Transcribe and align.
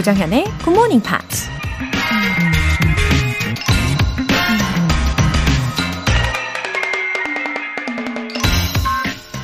조정현의 0.00 0.44
Good 0.64 0.70
Morning 0.70 1.02
Pops. 1.06 1.50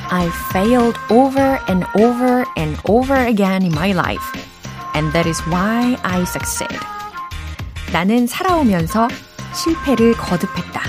I 0.09 0.31
failed 0.51 0.97
over 1.11 1.59
and 1.69 1.85
over 1.95 2.43
and 2.57 2.81
over 2.89 3.15
again 3.27 3.61
in 3.61 3.71
my 3.71 3.91
life. 3.91 4.23
And 4.95 5.13
that 5.13 5.29
is 5.29 5.39
why 5.47 5.95
I 6.01 6.23
succeed. 6.23 6.79
나는 7.93 8.25
살아오면서 8.25 9.09
실패를 9.53 10.13
거듭했다. 10.13 10.81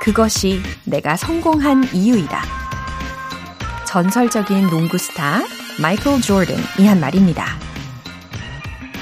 그것이 0.00 0.60
내가 0.84 1.16
성공한 1.16 1.88
이유이다. 1.92 2.42
전설적인 3.86 4.68
농구 4.68 4.98
스타 4.98 5.42
마이클 5.80 6.20
조던이 6.20 6.88
한 6.88 6.98
말입니다. 6.98 7.67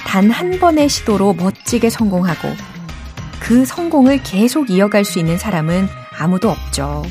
단 0.06 0.30
한 0.30 0.58
번의 0.58 0.88
시도로 0.88 1.34
멋지게 1.34 1.90
성공하고 1.90 2.48
그 3.40 3.64
성공을 3.66 4.22
계속 4.22 4.70
이어갈 4.70 5.04
수 5.04 5.18
있는 5.18 5.36
사람은 5.36 5.88
아무도 6.18 6.48
없죠. 6.50 7.02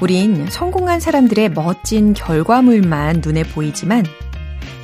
우린 0.00 0.46
성공한 0.48 1.00
사람들의 1.00 1.50
멋진 1.50 2.14
결과물만 2.14 3.22
눈에 3.24 3.42
보이지만 3.42 4.04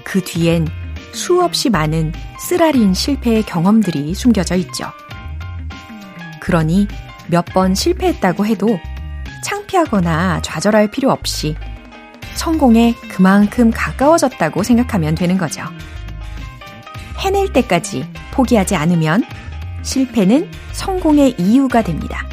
그 0.04 0.22
뒤엔 0.22 0.66
수없이 1.12 1.70
많은 1.70 2.12
쓰라린 2.38 2.92
실패의 2.94 3.42
경험들이 3.44 4.14
숨겨져 4.14 4.56
있죠. 4.56 4.86
그러니 6.40 6.86
몇 7.28 7.44
번 7.54 7.74
실패했다고 7.74 8.46
해도 8.46 8.78
창피하거나 9.44 10.42
좌절할 10.42 10.90
필요 10.90 11.10
없이 11.10 11.54
성공에 12.34 12.94
그만큼 13.08 13.70
가까워졌다고 13.70 14.62
생각하면 14.62 15.14
되는 15.14 15.38
거죠. 15.38 15.62
해낼 17.20 17.52
때까지 17.52 18.04
포기하지 18.32 18.74
않으면 18.74 19.22
실패는 19.82 20.50
성공의 20.72 21.36
이유가 21.38 21.82
됩니다. 21.82 22.26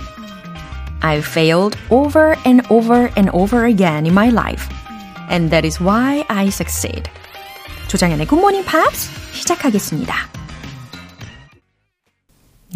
I 1.02 1.20
failed 1.20 1.78
over 1.90 2.36
and 2.46 2.66
over 2.72 3.12
and 3.18 3.30
over 3.34 3.68
again 3.68 4.06
in 4.06 4.14
my 4.14 4.30
life. 4.30 4.68
And 5.30 5.52
that 5.52 5.66
is 5.66 5.82
why 5.82 6.24
I 6.28 6.48
succeed. 6.48 7.04
조장현의 7.90 8.28
Morning 8.32 8.66
Pops 8.68 9.10
시작하겠습니다. 9.34 10.14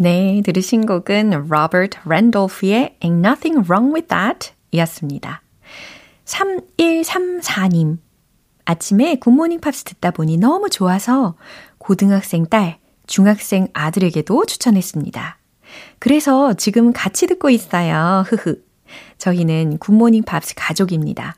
네, 0.00 0.40
들으신 0.44 0.86
곡은 0.86 1.48
로버트 1.48 1.98
랜돌프의 2.06 2.96
Ain't 3.00 3.24
Nothing 3.24 3.68
Wrong 3.68 3.94
With 3.94 4.08
That 4.08 4.52
이었습니다. 4.70 5.42
3134님. 6.24 7.98
아침에 8.64 9.16
굿모닝 9.16 9.60
팝스 9.60 9.84
듣다 9.84 10.12
보니 10.12 10.36
너무 10.36 10.70
좋아서 10.70 11.34
고등학생 11.82 12.46
딸, 12.46 12.78
중학생 13.08 13.66
아들에게도 13.72 14.46
추천했습니다. 14.46 15.38
그래서 15.98 16.54
지금 16.54 16.92
같이 16.92 17.26
듣고 17.26 17.50
있어요. 17.50 18.22
흐흐. 18.28 18.62
저희는 19.18 19.78
굿모닝 19.78 20.22
팝스 20.22 20.54
가족입니다. 20.56 21.34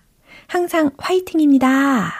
항상 0.46 0.90
화이팅입니다. 0.98 2.12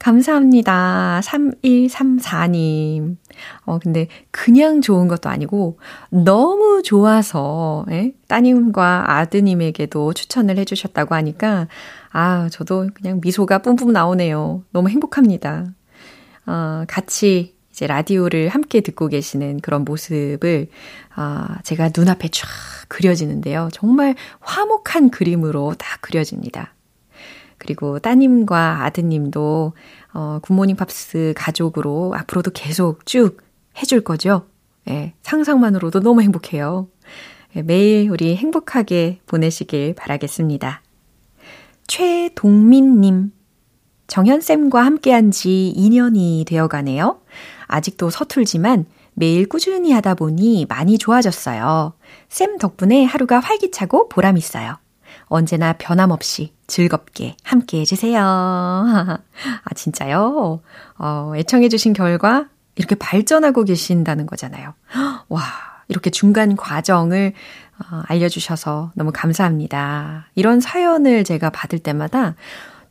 감사합니다. 0.00 1.20
3134님. 1.22 3.18
어, 3.66 3.78
근데 3.78 4.08
그냥 4.32 4.80
좋은 4.80 5.06
것도 5.06 5.30
아니고 5.30 5.78
너무 6.10 6.82
좋아서 6.82 7.86
예? 7.92 8.14
따님과 8.26 9.12
아드님에게도 9.12 10.12
추천을 10.12 10.58
해주셨다고 10.58 11.14
하니까 11.14 11.68
아, 12.10 12.48
저도 12.50 12.88
그냥 12.94 13.20
미소가 13.22 13.58
뿜뿜 13.58 13.92
나오네요. 13.92 14.64
너무 14.72 14.88
행복합니다. 14.88 15.66
어, 16.46 16.84
같이 16.86 17.54
이제 17.70 17.86
라디오를 17.88 18.48
함께 18.48 18.80
듣고 18.80 19.08
계시는 19.08 19.60
그런 19.60 19.84
모습을 19.84 20.68
아, 21.16 21.58
제가 21.64 21.90
눈앞에 21.96 22.28
쫙 22.28 22.46
그려지는데요. 22.88 23.68
정말 23.72 24.14
화목한 24.40 25.10
그림으로 25.10 25.74
다 25.76 25.98
그려집니다. 26.00 26.74
그리고 27.58 27.98
따님과 27.98 28.84
아드님도 28.84 29.72
어, 30.12 30.38
굿모닝 30.42 30.76
팝스 30.76 31.34
가족으로 31.36 32.14
앞으로도 32.14 32.52
계속 32.52 33.06
쭉 33.06 33.42
해줄 33.80 34.02
거죠. 34.02 34.46
예, 34.88 35.14
상상만으로도 35.22 36.00
너무 36.00 36.22
행복해요. 36.22 36.88
예, 37.56 37.62
매일 37.62 38.10
우리 38.10 38.36
행복하게 38.36 39.20
보내시길 39.26 39.94
바라겠습니다. 39.94 40.82
최동민님, 41.86 43.32
정현쌤과 44.06 44.84
함께한 44.84 45.30
지 45.30 45.74
2년이 45.76 46.46
되어 46.46 46.68
가네요. 46.68 47.20
아직도 47.66 48.10
서툴지만 48.10 48.86
매일 49.14 49.48
꾸준히 49.48 49.92
하다 49.92 50.14
보니 50.14 50.66
많이 50.68 50.98
좋아졌어요. 50.98 51.94
쌤 52.28 52.58
덕분에 52.58 53.04
하루가 53.04 53.38
활기차고 53.40 54.08
보람 54.08 54.36
있어요. 54.36 54.76
언제나 55.26 55.72
변함없이 55.72 56.52
즐겁게 56.66 57.36
함께 57.42 57.80
해주세요. 57.80 58.20
아, 58.24 59.74
진짜요? 59.74 60.60
어, 60.98 61.32
애청해주신 61.36 61.92
결과 61.92 62.48
이렇게 62.76 62.94
발전하고 62.94 63.64
계신다는 63.64 64.26
거잖아요. 64.26 64.74
와, 65.28 65.42
이렇게 65.88 66.10
중간 66.10 66.56
과정을 66.56 67.32
어, 67.78 68.02
알려주셔서 68.06 68.92
너무 68.94 69.12
감사합니다. 69.12 70.26
이런 70.34 70.60
사연을 70.60 71.24
제가 71.24 71.50
받을 71.50 71.78
때마다 71.78 72.34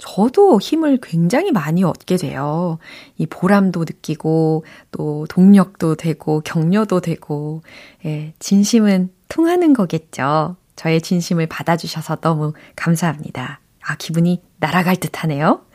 저도 0.03 0.59
힘을 0.59 0.99
굉장히 1.01 1.53
많이 1.53 1.81
얻게 1.85 2.17
돼요. 2.17 2.77
이 3.17 3.25
보람도 3.25 3.85
느끼고, 3.87 4.65
또 4.91 5.25
동력도 5.29 5.95
되고, 5.95 6.41
격려도 6.41 6.99
되고, 6.99 7.61
예, 8.05 8.33
진심은 8.37 9.13
통하는 9.29 9.71
거겠죠. 9.71 10.57
저의 10.75 10.99
진심을 11.01 11.47
받아주셔서 11.47 12.17
너무 12.17 12.51
감사합니다. 12.75 13.61
아, 13.81 13.95
기분이 13.95 14.41
날아갈 14.59 14.97
듯 14.97 15.23
하네요. 15.23 15.65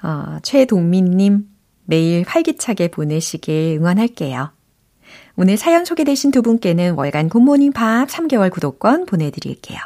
어, 0.00 0.38
최동민님, 0.44 1.48
매일 1.86 2.24
활기차게 2.24 2.88
보내시길 2.88 3.78
응원할게요. 3.80 4.52
오늘 5.34 5.56
사연 5.56 5.84
소개되신 5.84 6.30
두 6.30 6.40
분께는 6.42 6.94
월간 6.94 7.28
굿모닝 7.30 7.72
팝스 7.72 8.06
3개월 8.06 8.52
구독권 8.52 9.06
보내드릴게요. 9.06 9.80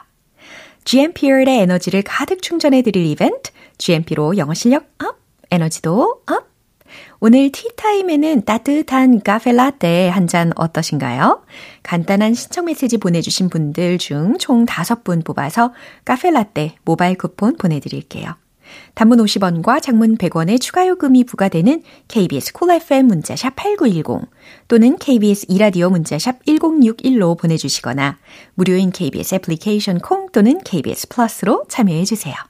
GMP의 0.84 1.46
에너지를 1.48 2.02
가득 2.02 2.42
충전해드릴 2.42 3.06
이벤트, 3.06 3.52
GMP로 3.80 4.36
영어 4.36 4.54
실력 4.54 4.84
up, 5.02 5.16
에너지도 5.50 6.22
up! 6.26 6.50
오늘 7.20 7.50
티타임에는 7.52 8.44
따뜻한 8.44 9.20
카페 9.22 9.52
라떼 9.52 10.08
한 10.08 10.26
잔 10.26 10.52
어떠신가요? 10.56 11.42
간단한 11.82 12.34
신청 12.34 12.66
메시지 12.66 12.98
보내주신 12.98 13.48
분들 13.48 13.98
중 13.98 14.36
총 14.38 14.66
5분 14.66 15.24
뽑아서 15.24 15.72
카페 16.04 16.30
라떼 16.30 16.76
모바일 16.84 17.16
쿠폰 17.16 17.56
보내드릴게요. 17.56 18.36
단문 18.94 19.18
50원과 19.18 19.82
장문 19.82 20.16
100원의 20.16 20.60
추가 20.60 20.86
요금이 20.86 21.24
부과되는 21.24 21.82
KBS 22.06 22.52
콜 22.52 22.68
cool 22.68 22.82
FM 22.82 23.06
문자샵 23.06 23.56
8910 23.56 24.30
또는 24.68 24.96
KBS 24.96 25.46
이라디오 25.48 25.90
문자샵 25.90 26.44
1061로 26.44 27.36
보내주시거나 27.38 28.18
무료인 28.54 28.92
KBS 28.92 29.36
애플리케이션 29.36 29.98
콩 29.98 30.30
또는 30.30 30.58
KBS 30.62 31.08
플러스로 31.08 31.64
참여해 31.68 32.04
주세요. 32.04 32.49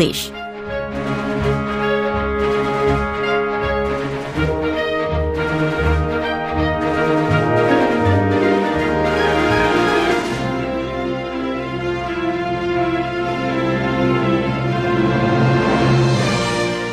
English. 0.00 0.32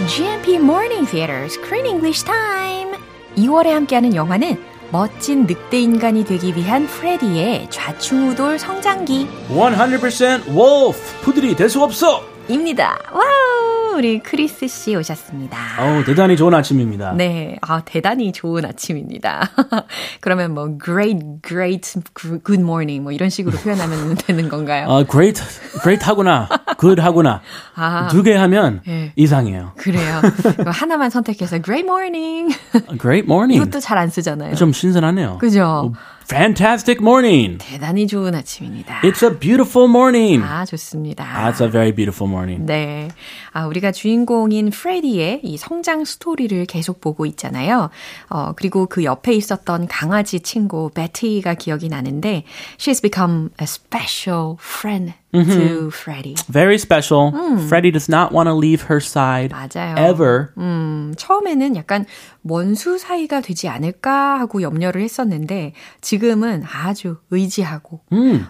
GMP 0.07 0.55
Morning 0.59 1.05
Theater 1.05 1.45
Screen 1.45 1.85
English 1.85 2.25
Time. 2.25 2.97
2월에 3.37 3.69
함께하는 3.69 4.15
영화는 4.15 4.61
멋진 4.91 5.45
늑대 5.45 5.79
인간이 5.79 6.25
되기 6.25 6.55
위한 6.55 6.87
프레디의 6.87 7.67
좌충우돌 7.69 8.57
성장기 8.59 9.27
100% 9.49 10.47
wolf. 10.49 11.21
푸들이 11.21 11.55
될 11.55 11.69
수 11.69 11.81
없어. 11.83 12.36
입니다. 12.49 12.97
와우! 13.11 13.97
우리 13.97 14.19
크리스 14.19 14.67
씨 14.67 14.95
오셨습니다. 14.95 15.57
어우, 15.79 16.03
대단히 16.05 16.37
좋은 16.37 16.53
아침입니다. 16.53 17.13
네, 17.13 17.57
아, 17.61 17.81
대단히 17.83 18.31
좋은 18.31 18.63
아침입니다. 18.63 19.49
그러면 20.21 20.53
뭐, 20.53 20.77
great, 20.83 21.19
great, 21.45 21.99
good 22.45 22.61
morning, 22.61 23.01
뭐 23.01 23.11
이런 23.11 23.29
식으로 23.31 23.57
표현하면 23.57 24.15
되는 24.27 24.49
건가요? 24.49 24.85
어, 24.87 25.03
great, 25.03 25.41
great 25.81 26.05
하구나, 26.05 26.47
good 26.79 27.01
하구나. 27.01 27.41
아. 27.75 28.07
두 28.11 28.21
개 28.21 28.35
하면 28.35 28.81
네. 28.85 29.13
이상해요. 29.15 29.71
그래요. 29.77 30.21
하나만 30.67 31.09
선택해서 31.09 31.59
great 31.63 31.85
morning. 31.87 32.55
Great 33.01 33.25
morning. 33.25 33.55
이것도 33.55 33.79
잘 33.79 33.97
안 33.97 34.09
쓰잖아요. 34.09 34.53
좀 34.55 34.73
신선하네요. 34.73 35.39
그죠? 35.39 35.91
Fantastic 36.29 37.01
morning. 37.01 37.57
대단히 37.57 38.05
좋은 38.05 38.35
아침입니다. 38.35 38.99
It's 39.01 39.23
a 39.23 39.39
beautiful 39.39 39.87
morning. 39.87 40.43
아, 40.43 40.65
좋습니다. 40.65 41.23
That's 41.23 41.61
a 41.61 41.71
very 41.71 41.93
beautiful 41.93 42.29
morning. 42.29 42.65
네. 42.65 43.07
아, 43.53 43.65
우리가 43.65 43.93
주인공인 43.93 44.69
프레디의 44.69 45.39
이 45.43 45.57
성장 45.57 46.03
스토리를 46.03 46.65
계속 46.65 46.99
보고 46.99 47.25
있잖아요. 47.25 47.89
어, 48.29 48.51
그리고 48.57 48.87
그 48.87 49.05
옆에 49.05 49.33
있었던 49.35 49.87
강아지 49.87 50.41
친구 50.41 50.89
베티가 50.93 51.53
기억이 51.53 51.87
나는데 51.87 52.43
she's 52.77 53.01
become 53.01 53.49
a 53.61 53.63
special 53.63 54.57
friend 54.59 55.13
to 55.33 55.91
Freddy. 55.91 56.35
Very 56.49 56.77
special. 56.77 57.31
Freddie 57.67 57.91
does 57.91 58.09
not 58.09 58.31
want 58.31 58.47
to 58.47 58.53
leave 58.53 58.83
her 58.89 58.99
side 58.99 59.51
맞아요. 59.51 59.95
ever. 59.97 60.49
음, 60.57 61.13
처음에는 61.17 61.75
약간 61.75 62.05
원수 62.43 62.97
사이가 62.97 63.41
되지 63.41 63.67
않을까 63.67 64.39
하고 64.39 64.61
염려를 64.61 65.01
했었는데 65.01 65.73
지금은 66.01 66.63
아주 66.65 67.17
의지하고 67.29 68.01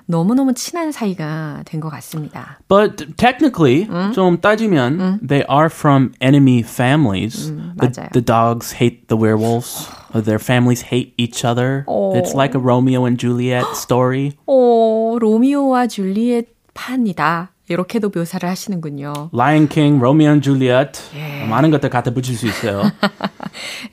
너무너무 0.05 0.53
친한 0.53 0.91
사이가 0.91 1.63
된 1.65 1.81
것 1.81 1.89
같습니다. 1.89 2.59
But 2.67 3.15
technically, 3.17 3.87
좀 4.13 4.39
따지면, 4.39 5.19
they 5.25 5.43
are 5.49 5.67
from 5.71 6.13
enemy 6.21 6.59
families. 6.59 7.51
the, 7.51 7.89
맞아요. 7.89 8.09
the 8.13 8.21
dogs 8.23 8.71
hate 8.73 9.07
the 9.07 9.17
werewolves. 9.19 9.87
Uh, 10.13 10.21
Their 10.21 10.39
families 10.39 10.81
hate 10.91 11.13
each 11.17 11.43
other. 11.45 11.85
It's 12.15 12.33
like 12.33 12.55
a 12.55 12.59
Romeo 12.59 13.05
and 13.05 13.19
Juliet 13.19 13.65
story. 13.75 14.33
오, 14.45 15.17
로미오와 15.19 15.87
줄리엣 15.87 16.47
판이다. 16.73 17.51
이렇게도 17.69 18.11
묘사를 18.15 18.47
하시는군요. 18.47 19.29
Lion 19.33 19.67
King, 19.67 19.97
Romeo 19.97 20.29
and 20.29 20.43
Juliet. 20.43 21.01
많은 21.49 21.69
것들 21.71 21.89
갖다 21.89 22.11
붙일 22.11 22.35
수 22.35 22.47
있어요. 22.47 22.83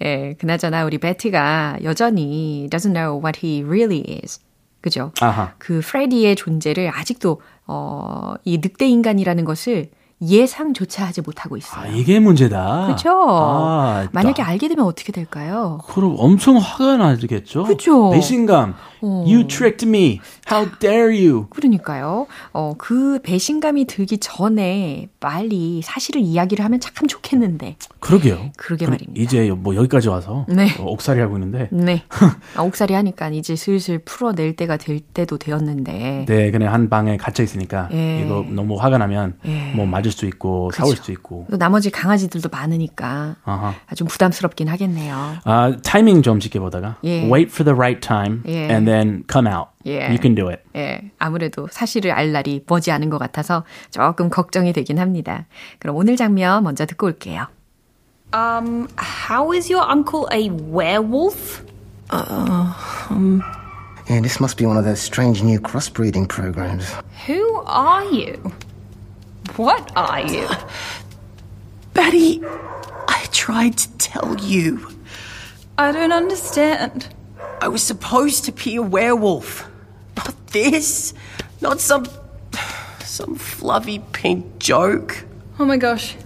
예, 0.02 0.34
그나저나 0.38 0.84
우리 0.84 0.98
베티가 0.98 1.78
여전히 1.82 2.68
doesn't 2.70 2.92
know 2.92 3.20
what 3.20 3.40
he 3.44 3.64
really 3.64 4.04
is. 4.22 4.40
그죠? 4.80 5.12
아하. 5.20 5.54
그 5.58 5.80
프레디의 5.82 6.36
존재를 6.36 6.90
아직도 6.94 7.40
어, 7.66 8.34
이 8.44 8.58
늑대 8.58 8.86
인간이라는 8.86 9.44
것을 9.44 9.90
예상조차 10.28 11.04
하지 11.06 11.20
못하고 11.20 11.56
있어요. 11.56 11.84
아, 11.84 11.86
이게 11.88 12.18
문제다. 12.20 12.86
그렇죠? 12.86 13.10
아, 13.28 14.08
만약에 14.12 14.42
나- 14.42 14.48
알게 14.48 14.68
되면 14.68 14.84
어떻게 14.84 15.12
될까요? 15.12 15.78
그럼 15.88 16.16
엄청 16.18 16.56
화가 16.56 16.96
나겠죠? 16.96 17.64
그죠? 17.64 18.10
배신감. 18.10 18.74
You 19.02 19.46
tricked 19.46 19.86
me. 19.86 20.20
How 20.50 20.66
dare 20.78 21.26
you? 21.26 21.46
그러니까요. 21.50 22.26
어, 22.54 22.74
그 22.78 23.18
배신감이 23.22 23.84
들기 23.84 24.16
전에 24.16 25.08
빨리 25.20 25.82
사실을 25.82 26.22
이야기를 26.22 26.64
하면 26.64 26.80
참 26.80 27.06
좋겠는데. 27.06 27.76
그러게요. 28.00 28.50
그러게 28.56 28.86
말입니다. 28.86 29.20
이제 29.20 29.50
뭐 29.50 29.76
여기까지 29.76 30.08
와서 30.08 30.46
네. 30.48 30.68
어, 30.78 30.84
옥살이 30.84 31.20
하고 31.20 31.36
있는데 31.36 31.68
네. 31.70 32.02
아, 32.56 32.62
옥살이 32.62 32.94
하니까 32.94 33.28
이제 33.28 33.56
슬슬 33.56 33.98
풀어낼 33.98 34.56
때가 34.56 34.78
될 34.78 35.00
때도 35.00 35.36
되었는데. 35.36 36.24
네, 36.26 36.50
그냥 36.50 36.72
한 36.72 36.88
방에 36.88 37.18
갇혀 37.18 37.42
있으니까 37.42 37.88
예. 37.92 38.22
이거 38.24 38.42
너무 38.48 38.76
화가 38.80 38.96
나면 38.96 39.36
예. 39.44 39.72
뭐 39.74 39.84
맞을 39.84 40.10
수 40.14 40.24
있고 40.26 40.70
싸울 40.72 40.96
수도 40.96 41.12
있고. 41.12 41.46
또 41.50 41.58
나머지 41.58 41.90
강아지들도 41.90 42.48
많으니까 42.48 43.36
아하. 43.44 43.74
아, 43.86 43.94
좀 43.94 44.08
부담스럽긴 44.08 44.68
하겠네요. 44.68 45.36
아, 45.44 45.76
타이밍 45.82 46.22
좀 46.22 46.40
지켜보다가 46.40 46.96
예. 47.04 47.28
wait 47.30 47.50
for 47.52 47.64
the 47.64 47.76
right 47.76 48.00
time 48.00 48.42
예. 48.46 48.70
and 48.70 48.90
then 48.90 49.24
come 49.30 49.46
out. 49.46 49.70
예. 49.86 50.06
You 50.08 50.18
can 50.18 50.34
do 50.34 50.48
it. 50.48 50.62
예, 50.76 51.10
아무래도 51.18 51.68
사실을 51.70 52.12
알 52.12 52.32
날이 52.32 52.64
머지 52.66 52.90
않은 52.90 53.10
것 53.10 53.18
같아서 53.18 53.64
조금 53.90 54.30
걱정이 54.30 54.72
되긴 54.72 54.98
합니다. 54.98 55.46
그럼 55.78 55.96
오늘 55.96 56.16
장면 56.16 56.62
먼저 56.62 56.86
듣고 56.86 57.06
올게요. 57.08 57.46
Um, 58.32 58.88
how 58.98 59.52
is 59.52 59.70
your 59.70 59.86
uncle 59.88 60.26
a 60.32 60.48
werewolf? 60.50 61.62
Yeah, 64.08 64.20
this 64.20 64.38
must 64.40 64.56
be 64.56 64.66
one 64.66 64.76
of 64.76 64.84
those 64.84 65.00
strange 65.00 65.42
new 65.42 65.58
crossbreeding 65.60 66.28
programs. 66.28 66.92
Who 67.26 67.62
are 67.66 68.04
you? 68.04 68.36
What 69.56 69.92
are 69.94 70.20
you? 70.20 70.48
Betty, 71.94 72.42
I 72.44 73.26
tried 73.30 73.78
to 73.78 73.98
tell 73.98 74.36
you. 74.40 74.88
I 75.78 75.92
don't 75.92 76.12
understand. 76.12 77.08
I 77.60 77.68
was 77.68 77.82
supposed 77.82 78.44
to 78.44 78.52
be 78.52 78.76
a 78.76 78.82
werewolf. 78.82 79.68
Not 80.16 80.34
this. 80.48 81.14
Not 81.60 81.80
some. 81.80 82.06
some 83.04 83.36
fluffy 83.36 84.00
pink 84.12 84.58
joke. 84.58 85.24
Oh 85.58 85.64
my 85.64 85.76
gosh. 85.76 86.16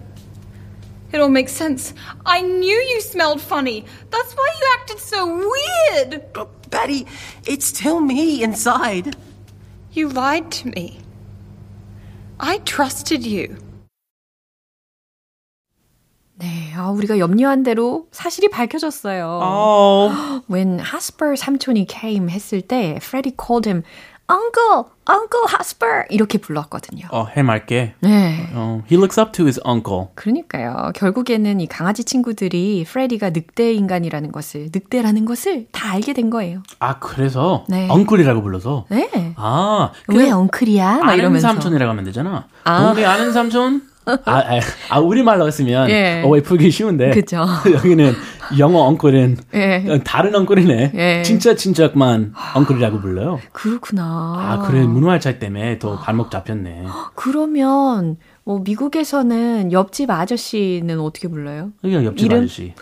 It 1.13 1.21
all 1.21 1.29
makes 1.29 1.53
sense. 1.53 1.95
I 2.27 2.43
knew 2.43 2.77
you 2.77 3.01
smelled 3.01 3.41
funny. 3.41 3.85
That's 4.11 4.35
why 4.35 4.49
you 4.61 4.67
acted 4.79 4.99
so 4.99 5.27
weird. 5.27 6.33
But 6.33 6.71
Betty, 6.71 7.07
it's 7.47 7.67
still 7.67 8.01
me 8.01 8.43
inside. 8.43 9.17
You 9.93 10.09
lied 10.09 10.51
to 10.53 10.69
me. 10.69 11.01
I 12.41 12.59
trusted 12.65 13.29
you. 13.29 13.57
네, 16.35 16.73
아, 16.77 16.91
우리가 16.91 17.19
염려한 17.19 17.65
대로 17.65 18.07
사실이 18.13 18.49
밝혀졌어요. 18.49 19.41
Oh. 19.43 20.43
When 20.49 20.79
Hasper 20.79 21.37
삼촌이 21.37 21.89
came 21.91 22.31
했을 22.31 22.63
때 22.63 22.99
Freddy 23.03 23.35
called 23.37 23.69
him 23.69 23.83
Uncle, 24.31 24.85
Uncle 25.09 25.47
Hasper 25.51 26.05
이렇게 26.11 26.37
불렀거든요. 26.37 27.07
어, 27.11 27.27
해맑게. 27.35 27.95
네. 28.01 28.51
어, 28.53 28.83
he 28.91 28.97
looks 28.99 29.19
up 29.19 29.33
to 29.33 29.45
his 29.47 29.59
uncle. 29.67 30.09
그러니까요. 30.15 30.93
결국에는 30.95 31.61
이 31.61 31.67
강아지 31.67 32.05
친구들이 32.05 32.85
프레디가 32.87 33.31
늑대 33.31 33.73
인간이라는 33.73 34.31
것을, 34.31 34.69
늑대라는 34.75 35.25
것을 35.25 35.67
다 35.73 35.93
알게 35.93 36.13
된 36.13 36.29
거예요. 36.29 36.63
아, 36.79 36.99
그래서 36.99 37.65
네. 37.69 37.89
엉클이라고 37.91 38.43
불러서. 38.43 38.85
네. 38.91 39.33
아, 39.37 39.93
왜 40.09 40.31
엉클이야? 40.31 40.99
막 40.99 41.05
아는 41.09 41.19
이러면서. 41.19 41.49
삼촌이라고 41.49 41.91
하면 41.91 42.05
되잖아. 42.05 42.45
아. 42.65 42.83
동네 42.93 43.07
아는 43.07 43.33
삼촌? 43.33 43.83
아, 44.05 44.19
아, 44.25 44.61
아, 44.89 45.01
우리말로 45.01 45.47
했으면 45.47 45.89
예. 45.91 46.23
어, 46.25 46.29
왜 46.29 46.43
풀기 46.43 46.71
쉬운데. 46.71 47.11
그죠. 47.11 47.47
여기는 47.73 48.15
영어 48.59 48.81
엉클은 48.81 49.37
예. 49.55 50.01
다른 50.05 50.35
엉클이네. 50.35 50.93
예. 50.95 51.23
진짜 51.23 51.55
진짜만 51.55 52.33
엉클이라고 52.55 53.01
불러요. 53.01 53.39
그렇구나. 53.53 54.03
아, 54.05 54.67
그래. 54.67 54.83
문화의 54.85 55.21
차이 55.21 55.39
때문에 55.39 55.79
더 55.79 55.99
발목 55.99 56.31
잡혔네. 56.31 56.85
그러면 57.15 58.17
뭐 58.45 58.61
미국에서는 58.61 59.73
옆집 59.73 60.11
아저씨는 60.11 61.01
어떻게 61.01 61.29
불러요? 61.29 61.71
그냥 61.83 62.05
옆집 62.05 62.27
이름? 62.27 62.39
아저씨. 62.39 62.73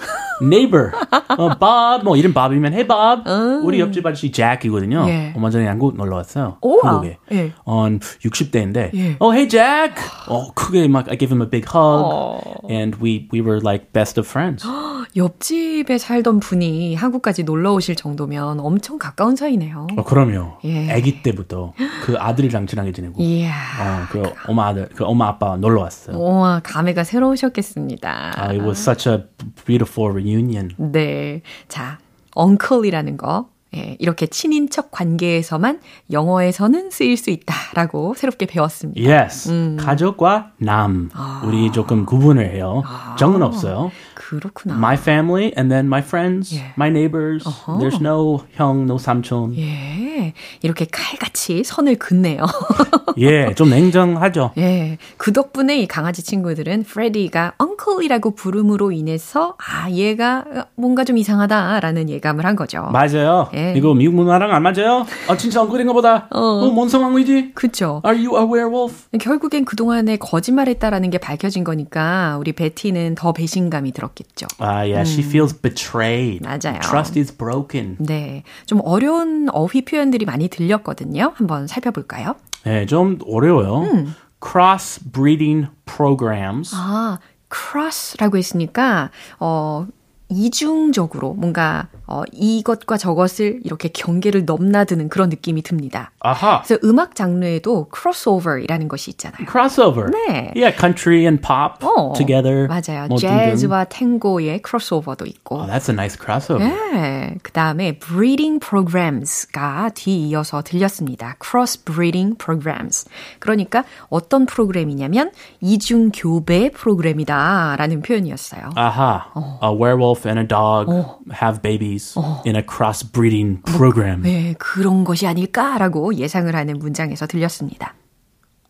Neighbor. 0.40 0.92
어, 1.38 1.48
Bob. 1.58 2.04
뭐 2.04 2.16
이름 2.16 2.32
Bob이면 2.32 2.72
hey 2.72 2.86
Bob. 2.86 3.28
우리 3.64 3.80
옆집 3.80 4.04
아저씨 4.06 4.30
Jack이거든요. 4.30 5.04
음. 5.04 5.08
예. 5.08 5.32
얼마 5.34 5.50
전에 5.50 5.66
양국 5.66 5.96
놀러 5.96 6.16
왔어요. 6.16 6.58
우와. 6.62 6.80
한국에. 6.90 7.18
예. 7.32 7.52
어, 7.64 7.86
60대인데. 8.24 8.94
예. 8.94 9.16
Oh, 9.20 9.32
hey 9.34 9.48
Jack. 9.48 9.94
어, 10.28 10.52
크게 10.54 10.88
막 10.88 11.08
I 11.08 11.16
give 11.18 11.32
him 11.34 11.42
a 11.42 11.48
big 11.50 11.66
hug. 11.66 11.76
어. 12.04 12.40
And 12.70 12.98
we 13.02 13.28
we 13.32 13.40
were 13.40 13.60
like 13.62 13.92
best 13.92 14.18
of 14.18 14.28
friends. 14.28 14.66
옆집에 15.16 15.96
살던 15.98 16.40
분이 16.40 16.94
한국까지 16.94 17.44
놀러 17.44 17.72
오실 17.72 17.96
정도면 17.96 18.60
엄청 18.60 18.98
가까운 18.98 19.34
사이네요. 19.36 19.86
어, 19.96 20.04
그럼요. 20.04 20.58
예. 20.64 20.90
아기 20.92 21.22
때부터 21.22 21.72
그 22.04 22.16
아들이랑 22.18 22.66
친하게 22.66 22.92
지내고. 22.92 23.22
이야. 23.22 23.50
어, 23.50 24.06
그 24.10 24.22
엄마 24.46 24.68
아들, 24.68 24.88
그 24.94 25.04
엄마 25.04 25.28
아빠 25.28 25.56
놀러 25.56 25.80
왔어요. 25.82 26.16
우와, 26.18 26.60
감회가 26.62 27.04
새로우셨겠습니다. 27.04 28.32
아, 28.36 28.48
it 28.50 28.60
was 28.62 28.78
such 28.80 29.08
a 29.08 29.24
beautiful 29.64 30.12
reunion. 30.26 30.70
네. 30.76 31.42
자, 31.68 31.98
uncle이라는 32.36 33.16
거. 33.16 33.48
예, 33.74 33.96
이렇게 33.98 34.26
친인척 34.26 34.90
관계에서만 34.90 35.80
영어에서는 36.10 36.90
쓰일 36.90 37.16
수 37.16 37.30
있다라고 37.30 38.14
새롭게 38.14 38.46
배웠습니다. 38.46 39.00
Yes. 39.10 39.50
음. 39.50 39.76
가족과 39.78 40.52
남. 40.58 41.10
아. 41.12 41.42
우리 41.44 41.70
조금 41.72 42.06
구분을 42.06 42.48
해요. 42.54 42.82
정은 43.18 43.42
없어요. 43.42 43.90
그렇구나. 44.28 44.74
My 44.74 44.96
family 44.96 45.52
and 45.56 45.72
then 45.72 45.86
my 45.86 46.02
friends, 46.02 46.52
예. 46.56 46.72
my 46.76 46.90
neighbors. 46.90 47.44
There's 47.78 48.00
no 48.00 48.40
형, 48.56 48.82
no 48.82 48.98
삼촌. 48.98 49.56
예, 49.56 50.34
이렇게 50.62 50.84
칼같이 50.90 51.62
선을 51.62 51.96
긋네요. 51.96 52.44
예, 53.18 53.54
좀 53.54 53.70
냉정하죠. 53.70 54.50
예, 54.58 54.98
그 55.16 55.32
덕분에 55.32 55.78
이 55.78 55.86
강아지 55.86 56.24
친구들은 56.24 56.82
프레디가 56.82 57.54
uncle이라고 57.60 58.34
부름으로 58.34 58.90
인해서 58.90 59.54
아 59.58 59.88
얘가 59.90 60.44
뭔가 60.74 61.04
좀 61.04 61.18
이상하다라는 61.18 62.10
예감을 62.10 62.44
한 62.44 62.56
거죠. 62.56 62.82
맞아요. 62.92 63.48
예. 63.54 63.74
이거 63.76 63.94
미국 63.94 64.16
문화랑 64.16 64.50
안 64.52 64.62
맞아요? 64.64 65.06
아, 65.28 65.36
진짜 65.36 65.62
엉클인가 65.62 65.92
보다. 65.92 66.26
어, 66.30 66.68
뭔 66.72 66.88
상황이지? 66.88 67.52
그쵸. 67.54 68.02
Are 68.04 68.26
you 68.26 68.36
a 68.36 68.44
werewolf? 68.44 69.06
결국엔 69.20 69.64
그동안에 69.64 70.16
거짓말했다라는 70.16 71.10
게 71.10 71.18
밝혀진 71.18 71.62
거니까 71.62 72.36
우리 72.40 72.52
베티는 72.52 73.14
더 73.14 73.32
배신감이 73.32 73.92
들었 73.92 74.15
겠죠. 74.16 74.46
아, 74.58 74.80
yeah, 74.82 75.02
she 75.04 75.22
feels 75.22 75.52
betrayed. 75.54 76.42
맞아요. 76.42 76.80
Trust 76.80 77.16
is 77.20 77.30
broken. 77.36 77.96
네, 78.00 78.42
좀 78.66 78.80
어려운 78.82 79.48
어휘 79.52 79.84
표현들이 79.84 80.24
많이 80.24 80.48
들렸거든요. 80.48 81.32
한번 81.36 81.68
살펴볼까요? 81.68 82.34
네, 82.64 82.86
좀 82.86 83.18
어려워요. 83.24 84.06
Cross 84.42 85.00
breeding 85.12 85.68
programs. 85.84 86.74
아, 86.74 87.18
cross라고 87.52 88.36
했으니까 88.38 89.10
어 89.38 89.86
이중적으로 90.28 91.34
뭔가 91.34 91.88
어 92.08 92.22
이것과 92.32 92.96
저것을 92.96 93.60
이렇게 93.64 93.88
경계를 93.88 94.44
넘나드는 94.44 95.08
그런 95.08 95.28
느낌이 95.28 95.62
듭니다. 95.62 96.12
아하. 96.20 96.62
그래서 96.62 96.80
음악 96.84 97.14
장르에도 97.14 97.88
crossover이라는 97.94 98.88
것이 98.88 99.10
있잖아요. 99.12 99.46
Crossover. 99.48 100.10
네. 100.10 100.52
Yeah, 100.54 100.76
country 100.76 101.22
and 101.26 101.40
pop 101.42 101.84
어, 101.84 102.12
together. 102.16 102.68
맞아요. 102.68 103.08
뭐. 103.08 103.18
재즈와 103.18 103.84
탱고의 103.84 104.62
crossover도 104.62 105.26
있고. 105.26 105.56
Oh, 105.58 105.66
that's 105.66 105.88
a 105.88 105.94
nice 105.94 106.16
crossover. 106.16 106.64
네. 106.92 107.38
그 107.42 107.52
다음에 107.52 107.98
breeding 107.98 108.60
programs가 108.60 109.90
뒤이어서 109.94 110.62
들렸습니다. 110.62 111.36
cross 111.42 111.82
breeding 111.84 112.36
programs. 112.38 113.08
그러니까 113.40 113.84
어떤 114.08 114.46
프로그램이냐면 114.46 115.30
이중 115.60 116.10
교배 116.12 116.70
프로그램이다라는 116.70 118.02
표현이었어요. 118.02 118.70
Aha. 118.76 119.32
A 119.62 119.70
werewolf 119.70 120.15
and 120.25 120.39
a 120.39 120.47
dog 120.47 120.89
have 121.31 121.61
babies 121.61 122.15
in 122.45 122.55
a 122.55 122.63
cross 122.63 123.03
breeding 123.03 123.61
program. 123.63 124.23
네, 124.23 124.55
그런 124.57 125.03
것이 125.03 125.27
아닐까라고 125.27 126.15
예상을 126.15 126.53
하는 126.55 126.79
문장에서 126.79 127.27
들렸습니다. 127.27 127.93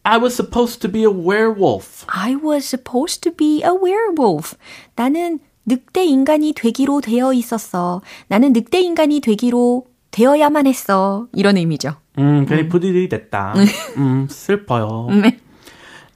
I 0.03 0.17
was 0.17 0.33
supposed 0.33 0.81
to 0.81 0.91
be 0.91 1.03
a 1.03 1.11
werewolf. 1.11 2.05
I 2.07 2.35
was 2.35 2.65
supposed 2.65 3.21
to 3.21 3.31
be 3.31 3.63
a 3.63 3.71
werewolf. 3.71 4.55
나는 4.95 5.39
늑대 5.65 6.05
인간이 6.05 6.53
되기로 6.53 7.01
되어 7.01 7.33
있었어. 7.33 8.01
나는 8.27 8.53
늑대 8.53 8.81
인간이 8.81 9.19
되기로 9.19 9.85
되어야만 10.09 10.67
했어. 10.67 11.27
이런 11.33 11.57
의미죠. 11.57 11.95
음, 12.17 12.45
괜히 12.47 12.67
부디디 12.67 13.09
됐다. 13.09 13.53
음, 13.97 14.27
슬퍼요. 14.29 15.07
네. 15.21 15.39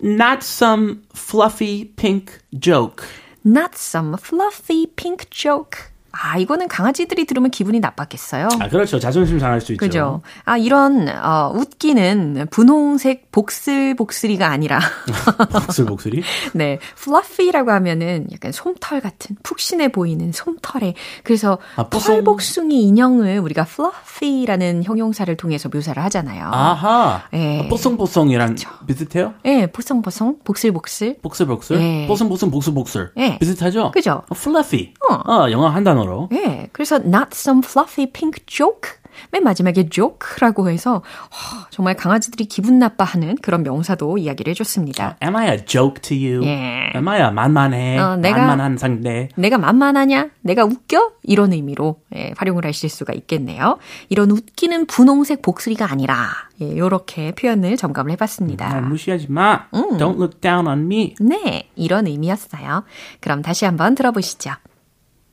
Not 0.03 0.39
some 0.41 1.01
fluffy 1.15 1.85
pink 1.95 2.33
joke. 2.59 3.05
Not 3.42 3.74
some 3.74 4.18
fluffy 4.18 4.86
pink 4.86 5.30
joke. 5.30 5.92
아, 6.12 6.38
이거는 6.38 6.68
강아지들이 6.68 7.24
들으면 7.24 7.50
기분이 7.50 7.80
나빴겠어요. 7.80 8.48
아, 8.60 8.68
그렇죠. 8.68 8.98
자존심 8.98 9.38
상할 9.38 9.60
수 9.60 9.72
있죠. 9.72 9.78
그죠? 9.78 10.22
아, 10.44 10.56
이런, 10.56 11.08
어, 11.08 11.52
웃기는 11.54 12.48
분홍색 12.50 13.30
복슬복슬이가 13.32 14.48
아니라, 14.48 14.80
목소리. 15.88 16.22
네, 16.52 16.78
fluffy라고 16.98 17.70
하면은 17.70 18.26
약간 18.32 18.52
솜털 18.52 19.00
같은, 19.00 19.36
푹신해 19.42 19.88
보이는 19.88 20.32
솜털에, 20.32 20.94
그래서 21.22 21.58
아. 21.76 21.88
털복숭이 21.88 22.82
인형을 22.82 23.38
우리가 23.38 23.62
fluffy라는 23.62 24.84
형용사를 24.84 25.34
통해서 25.36 25.68
묘사를 25.72 26.02
하잖아요. 26.04 26.50
아하. 26.52 27.22
예. 27.34 27.68
뽀송뽀송이랑 27.68 28.56
비슷해요? 28.86 29.34
예, 29.44 29.66
보송보송, 29.66 30.40
복슬복슬. 30.44 31.18
복슬복슬? 31.22 31.80
예. 31.80 32.06
뽀송뽀송 32.08 32.50
복슬복슬. 32.50 33.12
예. 33.18 33.38
비슷하죠? 33.38 33.92
그죠? 33.92 34.22
어, 34.28 34.34
fluffy. 34.34 34.92
어. 35.08 35.14
어, 35.32 35.50
영어 35.50 35.68
한 35.68 35.84
단어 35.84 35.99
로. 36.06 36.28
예, 36.32 36.68
그래서 36.72 36.96
not 36.96 37.28
some 37.32 37.62
fluffy 37.64 38.10
pink 38.12 38.44
joke. 38.46 38.92
맨 39.32 39.42
마지막에 39.42 39.88
joke라고 39.88 40.70
해서 40.70 40.96
어, 40.96 41.66
정말 41.70 41.94
강아지들이 41.96 42.44
기분 42.46 42.78
나빠하는 42.78 43.34
그런 43.42 43.64
명사도 43.64 44.16
이야기를 44.18 44.52
해줬습니다. 44.52 45.16
Am 45.22 45.34
I 45.36 45.48
a 45.48 45.64
joke 45.66 46.00
to 46.00 46.16
you? 46.16 46.44
예. 46.46 46.92
Am 46.94 47.06
I 47.08 47.20
a 47.20 47.30
만만해? 47.32 47.98
어, 47.98 48.16
내가- 48.16 48.36
만만한 48.38 48.78
상대. 48.78 49.28
내가 49.36 49.58
만만하냐? 49.58 50.30
내가 50.42 50.64
웃겨? 50.64 51.12
이런 51.24 51.52
의미로 51.52 51.96
예, 52.14 52.32
활용을 52.36 52.64
하실 52.64 52.88
수가 52.88 53.12
있겠네요. 53.12 53.78
이런 54.08 54.30
웃기는 54.30 54.86
분홍색 54.86 55.42
복슬이가 55.42 55.90
아니라 55.90 56.28
예, 56.62 56.66
이렇게 56.66 57.32
표현을 57.32 57.76
점검을 57.76 58.10
날 58.10 58.12
해봤습니다. 58.12 58.80
무시하지 58.82 59.30
마. 59.30 59.66
Don't 59.72 60.16
look 60.16 60.40
down 60.40 60.66
on 60.68 60.84
me. 60.84 61.14
네, 61.20 61.68
이런 61.74 62.06
의미였어요. 62.06 62.84
그럼 63.20 63.42
다시 63.42 63.64
한번 63.64 63.96
들어보시죠. 63.96 64.52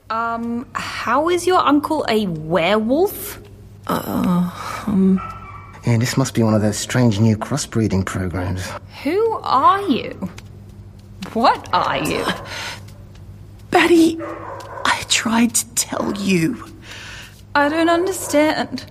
Um, 0.10 0.66
how 0.74 1.30
is 1.30 1.46
your 1.46 1.60
uncle 1.60 2.06
a 2.08 2.28
werewolf? 2.28 3.40
Um 3.88 5.22
Yeah, 5.86 5.98
this 5.98 6.18
must 6.18 6.34
be 6.34 6.44
one 6.44 6.54
of 6.54 6.62
those 6.62 6.78
strange 6.78 7.20
new 7.20 7.38
crossbreeding 7.38 8.06
programs. 8.06 8.70
Who 9.04 9.40
are 9.44 9.82
you? 9.82 10.30
What 11.34 11.70
are 11.74 11.98
you? 11.98 12.26
Betty, 13.72 14.18
I 14.86 15.04
tried 15.10 15.54
to 15.56 15.66
tell 15.76 16.14
you. 16.18 16.66
I 17.54 17.70
don't 17.70 17.90
understand. 17.90 18.86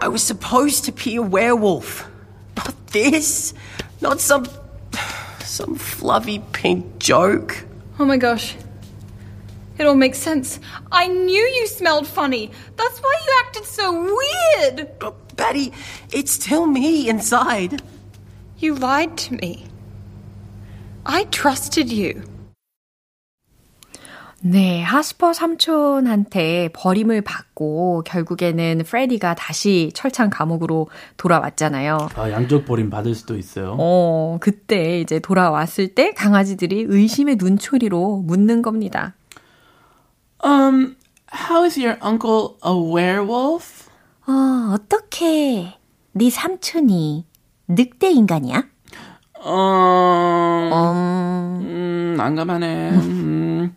I 0.00 0.08
was 0.08 0.22
supposed 0.22 0.84
to 0.84 0.92
be 0.92 1.16
a 1.16 1.22
werewolf. 1.22 2.08
Not 2.56 2.74
this. 2.88 3.54
Not 4.00 4.20
some. 4.20 4.46
some 5.40 5.74
fluffy 5.74 6.38
pink 6.52 6.98
joke. 6.98 7.64
Oh 7.98 8.04
my 8.04 8.16
gosh. 8.16 8.56
It 9.80 9.86
all 9.86 9.96
makes 9.96 10.18
sense. 10.18 10.60
I 10.92 11.06
knew 11.08 11.40
you 11.40 11.66
smelled 11.66 12.06
funny. 12.06 12.50
That's 12.76 13.00
why 13.00 13.16
you 13.24 13.32
acted 13.46 13.64
so 13.64 13.90
weird. 14.12 14.90
But 14.98 15.14
Betty, 15.36 15.72
it's 16.12 16.32
still 16.32 16.66
me 16.66 17.08
inside. 17.08 17.80
You 18.58 18.74
lied 18.74 19.16
to 19.24 19.36
me. 19.36 19.64
I 21.06 21.24
trusted 21.30 21.90
you. 21.90 22.22
네, 24.42 24.82
하스퍼 24.82 25.32
삼촌한테 25.32 26.68
버림을 26.74 27.22
받고 27.22 28.02
결국에는 28.04 28.82
프레디가 28.86 29.34
다시 29.34 29.90
철창 29.94 30.28
감옥으로 30.28 30.88
돌아왔잖아요. 31.16 32.10
아, 32.16 32.30
양쪽 32.30 32.66
버림 32.66 32.90
받을 32.90 33.14
수도 33.14 33.38
있어요. 33.38 33.76
어, 33.78 34.36
그때 34.42 35.00
이제 35.00 35.20
돌아왔을 35.20 35.94
때 35.94 36.12
강아지들이 36.12 36.84
의심의 36.86 37.36
눈초리로 37.36 38.24
묻는 38.26 38.60
겁니다. 38.60 39.14
Um, 40.42 40.96
how 41.28 41.64
is 41.64 41.76
your 41.76 41.96
uncle 42.00 42.56
a 42.62 42.72
werewolf? 42.74 43.88
어, 44.26 44.74
어떻게 44.74 45.74
네 46.12 46.30
삼촌이 46.30 47.26
늑대 47.68 48.10
인간이야? 48.10 48.64
어, 49.42 50.70
음, 51.62 52.14
난감하네. 52.16 52.90
음. 52.90 53.76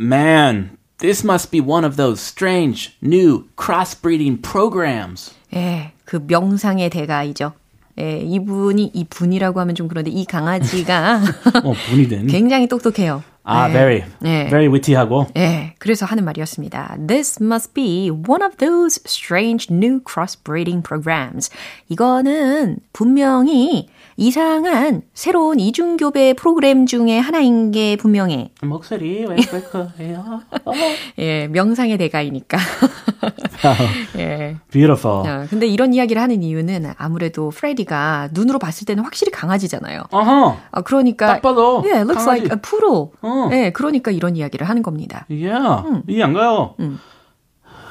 Man, 0.00 0.76
this 0.98 1.24
must 1.24 1.50
be 1.50 1.60
one 1.60 1.84
of 1.84 1.96
those 1.96 2.20
strange 2.20 2.96
new 3.02 3.44
crossbreeding 3.56 4.40
programs. 4.42 5.32
예, 5.54 5.92
그 6.04 6.20
명상의 6.26 6.90
대가이죠. 6.90 7.52
예, 7.98 8.20
이분이 8.20 8.92
이 8.94 9.04
분이라고 9.04 9.58
하면 9.60 9.74
좀 9.74 9.88
그런데 9.88 10.10
이 10.10 10.24
강아지가 10.24 11.20
어, 11.64 11.72
분이 11.88 12.08
된. 12.08 12.26
굉장히 12.28 12.68
똑똑해요. 12.68 13.24
아, 13.50 13.68
예. 13.68 13.72
very, 13.72 14.02
예. 14.24 14.46
very 14.50 14.68
witty하고. 14.68 15.26
예, 15.36 15.74
그래서 15.78 16.04
하는 16.04 16.24
말이었습니다. 16.24 16.98
This 17.06 17.42
must 17.42 17.72
be 17.72 18.10
one 18.10 18.42
of 18.44 18.56
those 18.58 19.00
strange 19.06 19.68
new 19.74 20.00
crossbreeding 20.04 20.82
programs. 20.82 21.50
이거는 21.88 22.76
분명히 22.92 23.88
이상한 24.18 25.02
새로운 25.14 25.60
이중교배 25.60 26.34
프로그램 26.34 26.86
중에 26.86 27.18
하나인 27.18 27.70
게 27.70 27.96
분명해. 27.96 28.50
목소리 28.62 29.24
왜 29.24 29.36
그래요? 29.36 30.42
예, 31.18 31.46
명상의 31.48 31.96
대가이니까. 31.98 32.58
예. 34.18 34.56
Beautiful. 34.70 35.26
어, 35.28 35.46
근데 35.48 35.66
이런 35.66 35.94
이야기를 35.94 36.20
하는 36.20 36.42
이유는 36.42 36.92
아무래도 36.98 37.50
프레디가 37.50 38.30
눈으로 38.32 38.58
봤을 38.58 38.84
때는 38.86 39.04
확실히 39.04 39.30
강아지잖아요. 39.32 40.02
어허. 40.10 40.56
아, 40.70 40.80
그러니까. 40.82 41.26
딱 41.26 41.42
봐도 41.42 41.82
Yeah, 41.84 42.02
looks 42.02 42.24
강아지. 42.24 42.40
like 42.42 42.50
a 42.52 42.60
poodle. 42.60 43.12
어. 43.22 43.37
예, 43.52 43.70
그러니까 43.70 44.10
이런 44.10 44.36
이야기를 44.36 44.68
하는 44.68 44.82
겁니다. 44.82 45.26
Yeah. 45.30 46.02
이해 46.08 46.22
안 46.22 46.32
가요. 46.32 46.74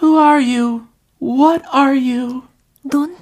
Who 0.01 0.19
are 0.19 0.43
you? 0.43 0.87
What 1.21 1.63
are 1.73 1.97
you? 1.97 2.43
넌 2.83 3.15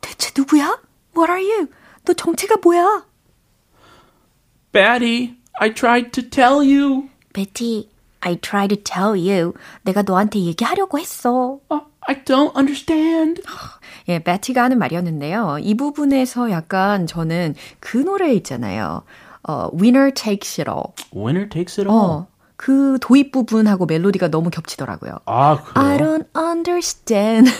대체 0.00 0.30
누구야? 0.36 0.78
What 1.16 1.30
are 1.30 1.42
you? 1.42 1.68
너 2.04 2.12
정체가 2.12 2.56
뭐야? 2.62 3.04
Betty, 4.72 5.36
I 5.58 5.74
tried 5.74 6.12
to 6.12 6.28
tell 6.28 6.60
you. 6.60 7.08
베티, 7.32 7.88
I 8.20 8.36
tried 8.36 8.74
to 8.74 8.82
tell 8.84 9.18
you. 9.18 9.54
내가 9.82 10.02
너한테 10.02 10.40
얘기하려고 10.40 10.98
했어. 10.98 11.58
Oh, 11.68 11.86
I 12.02 12.22
don't 12.24 12.54
understand. 12.56 13.42
예, 14.08 14.18
베티가 14.20 14.62
하는 14.62 14.78
말이었는데요. 14.78 15.58
이 15.60 15.74
부분에서 15.76 16.50
약간 16.50 17.06
저는 17.06 17.54
그 17.80 17.98
노래 17.98 18.32
있잖아요. 18.34 19.02
어, 19.48 19.70
Winner 19.74 20.10
Takes 20.12 20.58
It 20.58 20.68
All. 20.68 20.94
Winner 21.14 21.46
takes 21.48 21.78
it 21.78 21.86
all. 21.88 21.92
어, 21.92 22.26
그 22.62 22.98
도입 23.00 23.32
부분하고 23.32 23.86
멜로디가 23.86 24.28
너무 24.28 24.50
겹치더라고요. 24.50 25.16
아, 25.24 25.58
I 25.72 25.96
그래요? 25.96 26.18
don't 26.18 26.26
understand. 26.38 27.50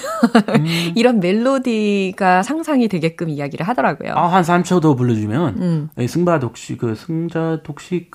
이런 0.95 1.21
멜로디가 1.21 2.43
상상이 2.43 2.87
되게끔 2.87 3.31
이야기를 3.31 3.67
하더라고요. 3.67 4.13
아, 4.15 4.27
한 4.27 4.43
3초 4.43 4.83
더 4.83 4.95
불러주면, 4.95 5.89
이 5.99 6.07
승바 6.07 6.41
독식, 6.41 6.77
그, 6.77 6.95
승자 6.95 7.61
독식, 7.65 8.11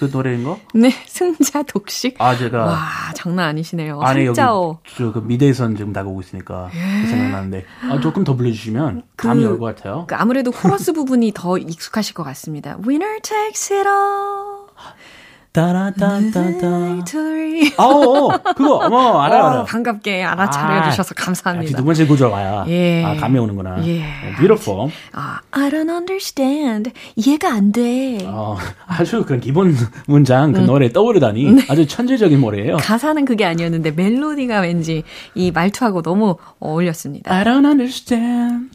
그 0.00 0.10
노래인 0.12 0.42
거? 0.42 0.58
네, 0.74 0.90
승자 1.06 1.62
독식. 1.62 2.16
아, 2.20 2.36
제가. 2.36 2.64
와, 2.64 2.78
장난 3.14 3.46
아니시네요. 3.50 4.00
안에 4.02 4.26
여기, 4.26 4.34
승자오. 4.34 4.78
저, 4.96 5.12
그, 5.12 5.20
미대선 5.20 5.76
지금 5.76 5.92
나가고 5.92 6.20
있으니까, 6.20 6.68
그 6.72 7.08
생각나는데. 7.10 7.64
아, 7.88 8.00
조금 8.00 8.24
더 8.24 8.34
불러주시면, 8.34 9.04
감이 9.16 9.44
올 9.44 9.60
것 9.60 9.66
같아요. 9.76 10.06
그 10.08 10.16
아무래도 10.16 10.50
코러스 10.50 10.92
부분이 10.92 11.30
더 11.32 11.58
익숙하실 11.58 12.14
것 12.14 12.24
같습니다. 12.24 12.76
Winner 12.84 13.20
takes 13.22 13.72
it 13.72 13.88
all. 13.88 14.64
따라따따따. 15.54 16.42
Victory. 16.60 17.72
어, 17.78 17.84
어, 17.84 18.42
그거, 18.56 18.74
어머, 18.78 19.20
알아요, 19.20 19.42
어, 19.42 19.46
알아요. 19.46 19.64
반갑게 19.64 20.24
알아차려 20.24 20.90
주셔서 20.90 21.14
아, 21.16 21.24
감사합니다. 21.24 21.78
두 21.78 21.84
번째 21.84 22.06
구절 22.06 22.28
와야. 22.30 22.64
예. 22.66 23.04
아, 23.04 23.14
감이 23.14 23.38
오는구나. 23.38 23.86
예. 23.86 24.00
어, 24.02 24.36
beautiful. 24.36 24.90
아, 25.12 25.38
I 25.52 25.70
don't 25.70 25.88
understand. 25.88 26.90
이해가 27.14 27.52
안 27.52 27.70
돼. 27.70 28.18
어, 28.24 28.56
아주 28.86 29.24
그런 29.24 29.40
기본 29.40 29.76
문장, 30.06 30.52
그 30.52 30.58
노래 30.58 30.90
떠오르다니. 30.92 31.66
아주 31.68 31.86
천재적인 31.86 32.40
노래예요. 32.40 32.78
가사는 32.78 33.24
그게 33.24 33.44
아니었는데 33.44 33.92
멜로디가 33.92 34.60
왠지 34.60 35.04
이 35.36 35.52
말투하고 35.52 36.02
너무 36.02 36.36
어울렸습니다. 36.58 37.32
I 37.32 37.44
don't 37.44 37.64
understand. 37.64 38.70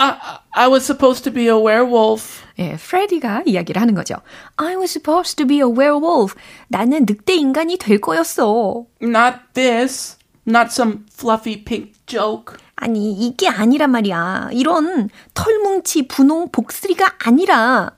I, 0.00 0.38
I 0.54 0.66
was 0.68 0.84
supposed 0.86 1.24
to 1.24 1.30
be 1.30 1.48
a 1.48 1.56
werewolf. 1.56 2.42
예, 2.58 2.76
프레디가 2.76 3.42
이야기를 3.44 3.80
하는 3.80 3.94
거죠. 3.94 4.16
I 4.56 4.76
was 4.76 4.90
supposed 4.90 5.36
to 5.36 5.46
be 5.46 5.58
a 5.58 5.66
werewolf. 5.66 6.34
나는 6.68 7.04
늑대 7.06 7.34
인간이 7.34 7.76
될 7.76 8.00
거였어. 8.00 8.86
Not 9.02 9.40
this. 9.52 10.16
Not 10.48 10.68
some 10.70 11.04
fluffy 11.12 11.62
pink 11.64 11.92
joke. 12.06 12.56
아니, 12.76 13.12
이게 13.12 13.46
아니란 13.48 13.90
말이야. 13.90 14.48
이런 14.52 15.10
털뭉치, 15.34 16.08
분홍, 16.08 16.50
복스리가 16.50 17.16
아니라. 17.22 17.90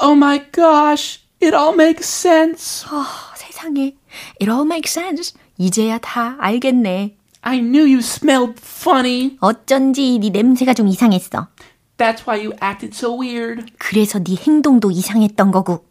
Oh 0.00 0.16
my 0.16 0.50
gosh. 0.50 1.20
It 1.42 1.54
all 1.54 1.74
makes 1.74 2.08
sense. 2.08 2.86
아, 2.90 3.06
세상에. 3.36 3.96
It 4.40 4.50
all 4.50 4.64
makes 4.64 4.98
sense. 4.98 5.34
이제야 5.58 5.98
다 5.98 6.36
알겠네. 6.40 7.18
I 7.46 7.58
knew 7.60 7.84
you 7.84 7.98
smelled 7.98 8.54
funny. 8.58 9.36
어쩐지 9.40 10.18
네 10.18 10.30
냄새가 10.30 10.72
좀 10.72 10.88
이상했어. 10.88 11.48
That's 11.98 12.26
why 12.26 12.40
you 12.40 12.52
acted 12.62 12.96
so 12.96 13.20
weird. 13.20 13.70
그래서 13.78 14.18
네 14.18 14.34
행동도 14.34 14.90
이상했던 14.90 15.50
거고. 15.50 15.84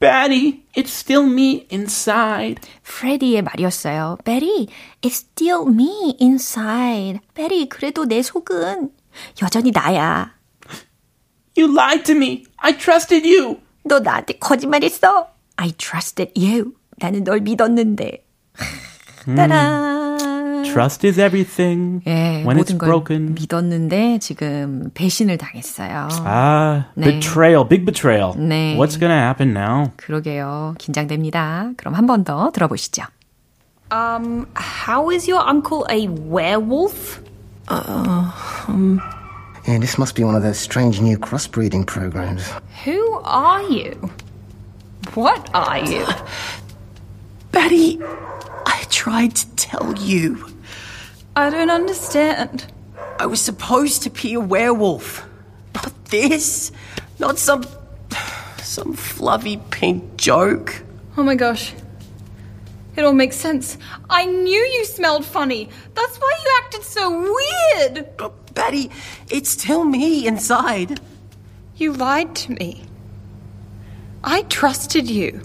Betty, 0.00 0.64
it's 0.74 0.88
still 0.88 1.30
me 1.30 1.68
inside. 1.70 2.60
프레디의 2.82 3.42
말이었어요. 3.42 4.18
Betty, 4.24 4.66
it's 5.02 5.26
still 5.30 5.68
me 5.68 6.16
inside. 6.20 7.20
Betty, 7.34 7.68
그래도 7.68 8.06
내 8.06 8.22
속은 8.22 8.90
여전히 9.42 9.70
나야. 9.70 10.34
You 11.56 11.70
lied 11.70 12.04
to 12.04 12.16
me. 12.16 12.44
I 12.56 12.76
trusted 12.76 13.28
you. 13.28 13.60
너 13.84 14.00
나한테 14.00 14.38
거짓말했어. 14.38 15.28
I 15.56 15.72
trusted 15.72 16.32
you. 16.36 16.72
나는 16.96 17.22
널 17.22 17.40
믿었는데. 17.40 18.24
따란. 19.26 20.62
Trust 20.64 21.04
is 21.06 21.18
everything. 21.20 22.00
예, 22.06 22.42
when 22.46 22.56
it's 22.56 22.72
모든 22.72 22.78
걸 22.78 22.88
broken. 22.88 23.34
믿었는데 23.34 24.18
지금 24.20 24.90
배신을 24.94 25.36
당했어요. 25.36 26.08
Ah, 26.24 26.84
네. 26.96 27.04
betrayal, 27.20 27.66
big 27.68 27.84
betrayal. 27.84 28.32
네. 28.36 28.76
What's 28.76 28.98
gonna 28.98 29.18
happen 29.18 29.52
now? 29.52 29.90
그러게요. 29.96 30.74
긴장됩니다. 30.78 31.72
그럼 31.76 31.94
한 31.94 32.06
번 32.06 32.24
더 32.24 32.50
들어보시죠. 32.52 33.02
Um, 33.90 34.46
how 34.56 35.10
is 35.10 35.28
your 35.28 35.42
uncle 35.46 35.84
a 35.90 36.06
werewolf? 36.08 37.20
Yeah, 39.66 39.78
this 39.78 39.98
must 39.98 40.14
be 40.14 40.24
one 40.24 40.34
of 40.34 40.42
those 40.42 40.58
strange 40.58 41.00
new 41.00 41.18
crossbreeding 41.18 41.86
programs. 41.86 42.50
Who 42.84 43.20
are 43.24 43.62
you? 43.62 43.94
What 45.14 45.50
are 45.54 45.78
you? 45.78 46.06
Betty, 47.52 47.98
tried 48.92 49.34
to 49.34 49.56
tell 49.56 49.98
you. 49.98 50.46
I 51.34 51.50
don't 51.50 51.70
understand. 51.70 52.66
I 53.18 53.26
was 53.26 53.40
supposed 53.40 54.02
to 54.02 54.10
be 54.10 54.34
a 54.34 54.40
werewolf. 54.40 55.26
Not 55.74 56.04
this. 56.04 56.70
Not 57.18 57.38
some. 57.38 57.64
some 58.62 58.92
fluffy 58.92 59.56
pink 59.70 60.16
joke. 60.16 60.82
Oh 61.16 61.22
my 61.22 61.34
gosh. 61.34 61.74
It 62.94 63.04
all 63.04 63.14
makes 63.14 63.36
sense. 63.36 63.78
I 64.10 64.26
knew 64.26 64.60
you 64.60 64.84
smelled 64.84 65.24
funny. 65.24 65.68
That's 65.94 66.18
why 66.18 66.32
you 66.44 66.50
acted 66.62 66.82
so 66.82 67.34
weird. 67.34 68.16
But 68.18 68.54
Betty, 68.54 68.90
it's 69.30 69.50
still 69.50 69.84
me 69.84 70.26
inside. 70.26 71.00
You 71.76 71.94
lied 71.94 72.36
to 72.36 72.52
me. 72.52 72.84
I 74.22 74.42
trusted 74.42 75.08
you. 75.08 75.40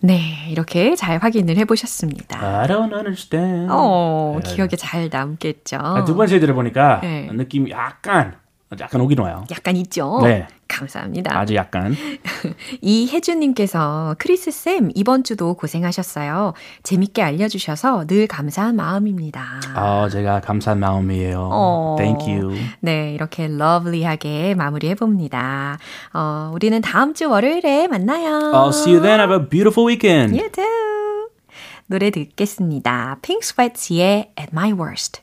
네, 0.00 0.46
이렇게 0.50 0.94
잘 0.94 1.18
확인을 1.18 1.56
해보셨습니다. 1.56 2.38
I 2.60 2.68
don't 2.68 2.92
understand. 2.92 3.68
어, 3.70 4.38
네. 4.44 4.54
기억에 4.54 4.70
잘 4.76 5.08
남겠죠. 5.10 5.78
아, 5.80 6.04
두 6.04 6.14
번째 6.14 6.38
들어보니까 6.38 7.00
네. 7.02 7.28
느낌이 7.32 7.70
약간 7.70 8.36
약간 8.78 9.00
오긴 9.00 9.18
와요. 9.20 9.44
약간 9.50 9.76
있죠? 9.76 10.20
네. 10.22 10.46
감사합니다. 10.68 11.36
아주 11.38 11.54
약간. 11.54 11.96
이혜준님께서 12.82 14.16
크리스 14.18 14.50
쌤, 14.50 14.90
이번 14.94 15.24
주도 15.24 15.54
고생하셨어요. 15.54 16.52
재밌게 16.82 17.22
알려주셔서 17.22 18.06
늘 18.06 18.26
감사한 18.26 18.76
마음입니다. 18.76 19.60
아, 19.74 20.08
제가 20.10 20.40
감사한 20.40 20.78
마음이에요. 20.80 21.48
어. 21.50 21.96
Thank 21.98 22.30
you. 22.30 22.54
네, 22.80 23.14
이렇게 23.14 23.48
lovely하게 23.48 24.54
마무리해 24.54 24.94
봅니다. 24.94 25.78
어, 26.12 26.50
우리는 26.52 26.78
다음 26.82 27.14
주 27.14 27.30
월요일에 27.30 27.88
만나요. 27.88 28.52
I'll 28.52 28.68
see 28.68 28.92
you 28.94 29.02
then. 29.02 29.18
Have 29.20 29.34
a 29.34 29.48
beautiful 29.48 29.88
weekend. 29.88 30.38
You 30.38 30.50
too. 30.52 30.66
노래 31.86 32.10
듣겠습니다. 32.10 33.18
Pink 33.22 33.40
Sweats의 33.42 34.32
At 34.38 34.50
My 34.52 34.72
Worst. 34.72 35.22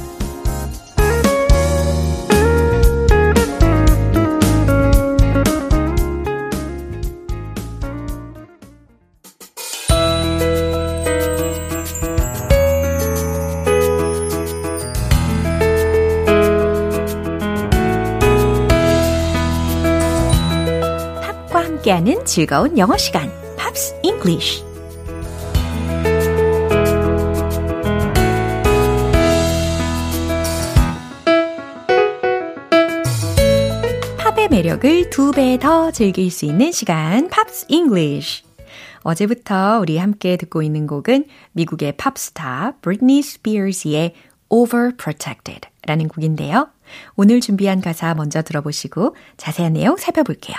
함께하는 21.91 22.25
즐거운 22.25 22.77
영어 22.77 22.95
시간, 22.95 23.29
Pops 23.57 23.95
English. 24.03 24.63
팝의 34.17 34.49
매력을 34.49 35.09
두 35.09 35.31
배 35.31 35.57
더 35.57 35.91
즐길 35.91 36.31
수 36.31 36.45
있는 36.45 36.71
시간, 36.71 37.27
Pops 37.29 37.65
English. 37.67 38.43
어제부터 39.03 39.79
우리 39.79 39.97
함께 39.97 40.37
듣고 40.37 40.61
있는 40.61 40.87
곡은 40.87 41.25
미국의 41.51 41.97
팝스타 41.97 42.75
브리트니 42.81 43.21
스피어스의 43.21 44.13
Overprotected 44.49 45.69
라는 45.85 46.07
곡인데요. 46.07 46.69
오늘 47.15 47.41
준비한 47.41 47.81
가사 47.81 48.13
먼저 48.13 48.41
들어보시고 48.41 49.15
자세한 49.37 49.73
내용 49.73 49.97
살펴볼게요. 49.97 50.55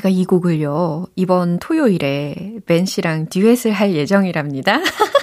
제가 0.00 0.08
이 0.08 0.24
곡을요, 0.24 1.08
이번 1.14 1.58
토요일에 1.58 2.60
벤 2.64 2.86
씨랑 2.86 3.26
듀엣을 3.28 3.72
할 3.72 3.92
예정이랍니다. 3.94 4.78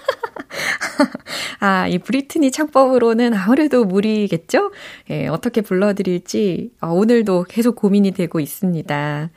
아, 1.60 1.88
이 1.88 1.98
브리트니 1.98 2.52
창법으로는 2.52 3.34
아무래도 3.34 3.84
무리겠죠? 3.86 4.72
예, 5.10 5.28
어떻게 5.28 5.62
불러드릴지 5.62 6.72
어, 6.82 6.90
오늘도 6.90 7.46
계속 7.50 7.76
고민이 7.76 8.12
되고 8.12 8.40
있습니다. 8.40 9.30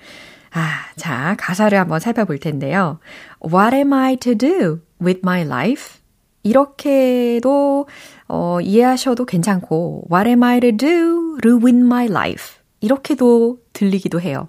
아, 0.53 0.69
자, 0.97 1.37
가사를 1.39 1.79
한번 1.79 2.01
살펴볼 2.01 2.39
텐데요. 2.39 2.99
What 3.45 3.75
am 3.75 3.93
I 3.93 4.17
to 4.17 4.35
do 4.35 4.81
with 5.01 5.21
my 5.23 5.43
life? 5.43 6.01
이렇게도 6.43 7.87
어, 8.29 8.61
이해하셔도 8.61 9.25
괜찮고 9.25 10.09
What 10.11 10.29
am 10.29 10.43
I 10.43 10.61
to 10.61 10.73
do 10.73 11.39
to 11.43 11.59
win 11.59 11.85
my 11.85 12.07
life? 12.07 12.61
이렇게도 12.81 13.59
들리기도 13.73 14.21
해요. 14.21 14.49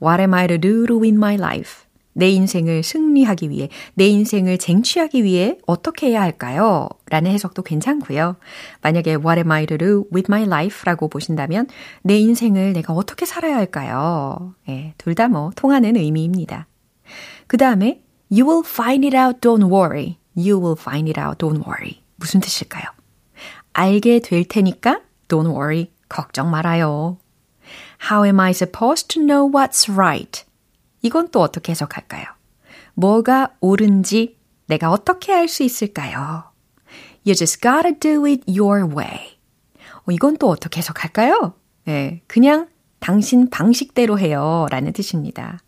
What 0.00 0.20
am 0.20 0.34
I 0.34 0.46
to 0.46 0.58
do 0.58 0.86
to 0.86 1.00
win 1.00 1.16
my 1.16 1.34
life? 1.34 1.84
내 2.14 2.28
인생을 2.30 2.82
승리하기 2.82 3.50
위해, 3.50 3.68
내 3.94 4.06
인생을 4.06 4.58
쟁취하기 4.58 5.24
위해 5.24 5.58
어떻게 5.66 6.08
해야 6.08 6.20
할까요? 6.22 6.88
라는 7.08 7.30
해석도 7.30 7.62
괜찮고요. 7.62 8.36
만약에 8.82 9.16
What 9.16 9.38
am 9.38 9.50
I 9.50 9.66
to 9.66 9.78
do 9.78 10.04
with 10.12 10.26
my 10.28 10.42
life? 10.44 10.82
라고 10.84 11.08
보신다면 11.08 11.68
내 12.02 12.18
인생을 12.18 12.72
내가 12.74 12.92
어떻게 12.92 13.24
살아야 13.26 13.56
할까요? 13.56 14.54
예, 14.68 14.94
둘 14.98 15.14
다 15.14 15.28
뭐 15.28 15.50
통하는 15.56 15.96
의미입니다. 15.96 16.66
그 17.46 17.56
다음에 17.56 18.02
You 18.30 18.48
will 18.48 18.64
find 18.66 19.06
it 19.06 19.16
out, 19.16 19.40
don't 19.40 19.70
worry. 19.70 20.18
You 20.36 20.58
will 20.58 20.76
find 20.78 21.08
it 21.10 21.20
out, 21.20 21.38
don't 21.38 21.66
worry. 21.66 22.02
무슨 22.16 22.40
뜻일까요? 22.40 22.84
알게 23.74 24.20
될 24.20 24.44
테니까 24.44 25.00
don't 25.28 25.50
worry. 25.50 25.90
걱정 26.08 26.50
말아요. 26.50 27.18
How 28.10 28.24
am 28.24 28.40
I 28.40 28.50
supposed 28.52 29.08
to 29.08 29.22
know 29.22 29.48
what's 29.50 29.88
right? 29.88 30.44
이건 31.02 31.28
또 31.30 31.40
어떻게 31.40 31.72
해석할까요? 31.72 32.24
뭐가 32.94 33.54
옳은지 33.60 34.38
내가 34.66 34.90
어떻게 34.90 35.32
알 35.32 35.48
수 35.48 35.62
있을까요? 35.62 36.44
You 37.26 37.34
just 37.34 37.60
gotta 37.60 37.98
do 37.98 38.26
it 38.26 38.42
your 38.48 38.86
way. 38.96 39.36
어, 40.04 40.10
이건 40.10 40.36
또 40.38 40.48
어떻게 40.48 40.78
해석할까요? 40.78 41.54
네, 41.84 42.22
그냥 42.26 42.68
당신 43.00 43.50
방식대로 43.50 44.18
해요. 44.18 44.66
라는 44.70 44.92
뜻입니다. 44.92 45.58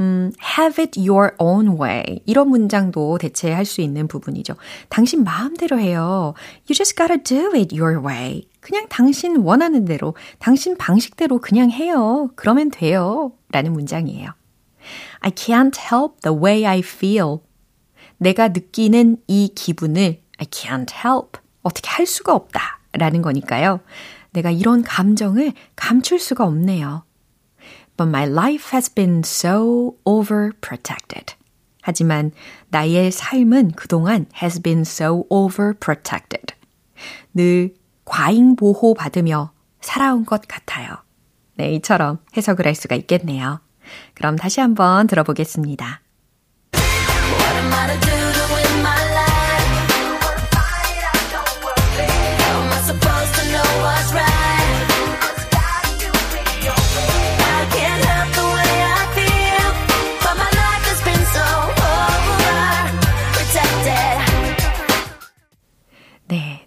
음, 0.00 0.32
have 0.58 0.82
it 0.82 0.98
your 0.98 1.32
own 1.38 1.80
way. 1.80 2.20
이런 2.26 2.48
문장도 2.48 3.18
대체할 3.18 3.64
수 3.64 3.80
있는 3.80 4.08
부분이죠. 4.08 4.54
당신 4.88 5.22
마음대로 5.22 5.78
해요. 5.78 6.34
You 6.68 6.74
just 6.74 6.96
gotta 6.96 7.22
do 7.22 7.52
it 7.54 7.76
your 7.76 8.04
way. 8.04 8.48
그냥 8.60 8.86
당신 8.88 9.36
원하는 9.36 9.84
대로, 9.84 10.14
당신 10.38 10.76
방식대로 10.76 11.40
그냥 11.40 11.70
해요. 11.70 12.30
그러면 12.34 12.70
돼요. 12.70 13.32
라는 13.52 13.72
문장이에요. 13.72 14.30
I 15.24 15.30
can't 15.30 15.74
help 15.78 16.20
the 16.20 16.36
way 16.36 16.66
I 16.66 16.80
feel. 16.80 17.38
내가 18.18 18.48
느끼는 18.48 19.22
이 19.26 19.48
기분을 19.54 20.22
I 20.38 20.46
can't 20.46 20.92
help. 20.92 21.40
어떻게 21.62 21.88
할 21.88 22.04
수가 22.04 22.34
없다. 22.34 22.80
라는 22.92 23.22
거니까요. 23.22 23.80
내가 24.32 24.50
이런 24.50 24.82
감정을 24.82 25.54
감출 25.76 26.20
수가 26.20 26.44
없네요. 26.44 27.04
But 27.96 28.10
my 28.10 28.28
life 28.28 28.70
has 28.74 28.92
been 28.92 29.20
so 29.24 29.96
overprotected. 30.04 31.36
하지만 31.80 32.32
나의 32.68 33.10
삶은 33.10 33.72
그동안 33.72 34.26
has 34.42 34.60
been 34.60 34.82
so 34.82 35.24
overprotected. 35.30 36.54
늘 37.32 37.74
과잉 38.04 38.56
보호 38.56 38.92
받으며 38.92 39.52
살아온 39.80 40.26
것 40.26 40.42
같아요. 40.46 40.96
네, 41.54 41.72
이처럼 41.74 42.18
해석을 42.36 42.66
할 42.66 42.74
수가 42.74 42.94
있겠네요. 42.96 43.63
그럼 44.14 44.36
다시 44.36 44.60
한번 44.60 45.06
들어보겠습니다. 45.06 46.00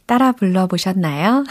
따라 0.08 0.32
불러보셨나요? 0.32 1.44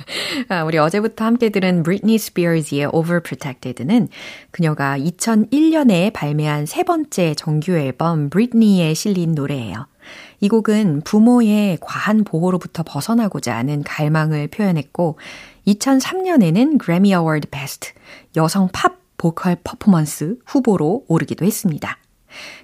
우리 0.66 0.78
어제부터 0.78 1.26
함께 1.26 1.50
들은 1.50 1.82
Britney 1.82 2.14
Spears의 2.14 2.86
Overprotected는 2.92 4.08
그녀가 4.50 4.98
2001년에 4.98 6.10
발매한 6.12 6.64
세 6.64 6.82
번째 6.82 7.34
정규 7.34 7.72
앨범 7.72 8.30
Britney에 8.30 8.94
실린 8.94 9.34
노래예요. 9.34 9.86
이 10.40 10.48
곡은 10.48 11.02
부모의 11.02 11.76
과한 11.82 12.24
보호로부터 12.24 12.82
벗어나고자 12.84 13.54
하는 13.54 13.82
갈망을 13.82 14.48
표현했고 14.48 15.18
2003년에는 15.66 16.82
Grammy 16.82 17.12
Award 17.12 17.48
Best 17.50 17.92
여성 18.34 18.70
팝 18.72 18.98
보컬 19.18 19.58
퍼포먼스 19.62 20.36
후보로 20.46 21.04
오르기도 21.06 21.44
했습니다. 21.44 21.98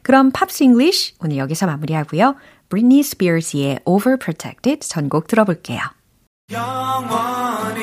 그럼 0.02 0.30
Pops 0.30 0.62
English 0.62 1.16
오늘 1.20 1.36
여기서 1.36 1.66
마무리하고요. 1.66 2.36
Britney 2.68 3.00
Spears의 3.00 3.80
Overprotected 3.84 4.80
전곡 4.80 5.26
들어볼게요. 5.26 5.80
너와 6.50 7.74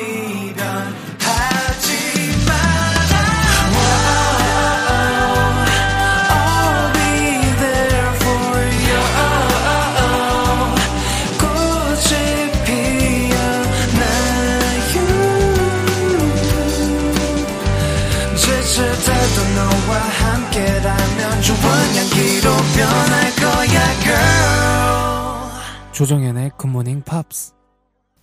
조정현의 25.94 26.50
굿모닝 26.56 27.02
팝스 27.02 27.52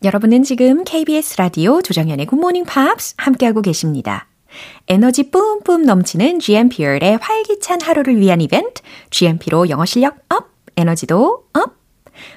여러분은 0.04 0.44
지금 0.44 0.84
KBS 0.84 1.38
라디오 1.38 1.82
조정현의 1.82 2.26
굿모닝 2.26 2.66
팝스 2.66 3.14
함께하고 3.16 3.62
계십니다. 3.62 4.28
에너지 4.90 5.32
뿜뿜 5.32 5.84
넘치는 5.84 6.42
GMP의 6.42 7.18
활기찬 7.22 7.80
하루를 7.82 8.20
위한 8.20 8.42
이벤트 8.42 8.82
GMP로 9.10 9.70
영어 9.70 9.86
실력 9.86 10.18
up, 10.28 10.50
에너지도 10.76 11.46
up. 11.54 11.78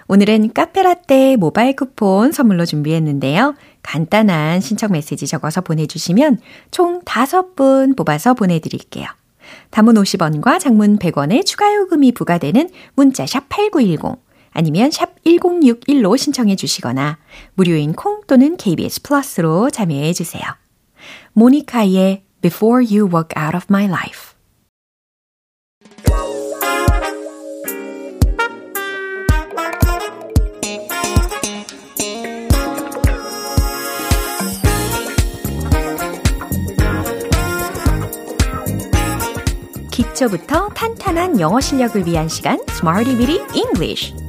오늘은 0.06 0.52
카페라떼 0.52 1.34
모바일 1.34 1.74
쿠폰 1.74 2.30
선물로 2.30 2.64
준비했는데요. 2.64 3.56
간단한 3.82 4.60
신청 4.60 4.92
메시지 4.92 5.26
적어서 5.26 5.62
보내주시면 5.62 6.38
총 6.70 7.00
5분 7.00 7.96
뽑아서 7.96 8.34
보내드릴게요. 8.34 9.08
단문 9.70 9.94
50원과 9.94 10.60
장문 10.60 11.00
100원의 11.00 11.44
추가 11.44 11.74
요금이 11.74 12.12
부과되는 12.12 12.70
문자 12.94 13.26
샵 13.26 13.48
8910 13.48 14.22
아니면 14.54 14.90
샵 14.90 15.22
1061로 15.24 16.16
신청해 16.16 16.56
주시거나 16.56 17.18
무료인 17.54 17.92
콩 17.92 18.22
또는 18.26 18.56
KBS 18.56 19.02
플러스로 19.02 19.68
참여해 19.68 20.12
주세요. 20.14 20.42
모니카의 21.34 22.22
Before 22.40 22.84
You 22.86 23.10
Walk 23.12 23.34
Out 23.36 23.56
of 23.56 23.66
My 23.68 23.84
Life 23.86 24.32
기초부터 39.90 40.68
탄탄한 40.70 41.40
영어 41.40 41.60
실력을 41.60 42.06
위한 42.06 42.28
시간 42.28 42.58
Smarty 42.68 43.16
Bitty 43.16 43.40
English 43.54 44.23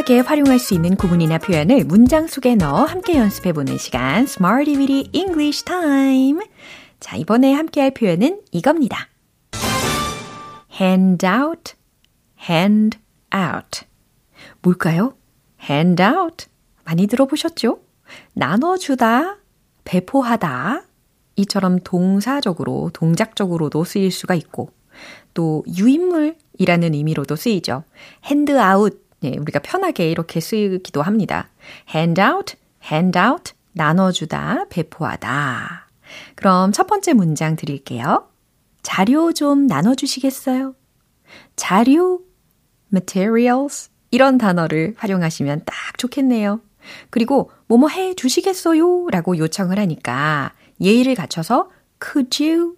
유용하게 0.00 0.20
활용할 0.20 0.58
수 0.58 0.72
있는 0.74 0.96
구문이나 0.96 1.38
표현을 1.38 1.84
문장 1.84 2.26
속에 2.26 2.54
넣어 2.54 2.84
함께 2.84 3.16
연습해 3.16 3.52
보는 3.52 3.76
시간 3.76 4.24
Smarty 4.24 4.76
Bitty 4.76 5.10
English 5.12 5.64
Time 5.64 6.40
자, 7.00 7.16
이번에 7.16 7.52
함께 7.52 7.82
할 7.82 7.90
표현은 7.90 8.40
이겁니다. 8.50 9.08
hand 10.80 11.26
out, 11.26 11.74
hand 12.48 12.98
out. 13.34 13.84
뭘까요? 14.62 15.14
hand 15.62 16.02
out. 16.02 16.46
많이 16.84 17.06
들어보셨죠? 17.06 17.80
나눠주다, 18.32 19.36
배포하다. 19.84 20.82
이처럼 21.36 21.78
동사적으로, 21.80 22.90
동작적으로도 22.94 23.84
쓰일 23.84 24.10
수가 24.10 24.34
있고, 24.34 24.70
또 25.34 25.62
유인물이라는 25.76 26.94
의미로도 26.94 27.36
쓰이죠. 27.36 27.84
out 28.58 29.09
네, 29.20 29.36
우리가 29.38 29.58
편하게 29.60 30.10
이렇게 30.10 30.40
쓰기도 30.40 31.02
합니다. 31.02 31.48
hand 31.94 32.20
out, 32.20 32.56
hand 32.90 33.18
out, 33.18 33.52
나눠주다, 33.72 34.66
배포하다. 34.70 35.88
그럼 36.34 36.72
첫 36.72 36.86
번째 36.86 37.12
문장 37.12 37.56
드릴게요. 37.56 38.28
자료 38.82 39.32
좀 39.32 39.66
나눠주시겠어요? 39.66 40.74
자료, 41.54 42.20
materials, 42.92 43.90
이런 44.10 44.38
단어를 44.38 44.94
활용하시면 44.96 45.62
딱 45.66 45.98
좋겠네요. 45.98 46.60
그리고 47.10 47.50
뭐뭐 47.68 47.88
해 47.88 48.14
주시겠어요? 48.14 49.08
라고 49.10 49.36
요청을 49.36 49.78
하니까 49.78 50.54
예의를 50.80 51.14
갖춰서 51.14 51.70
could 52.02 52.42
you, 52.42 52.76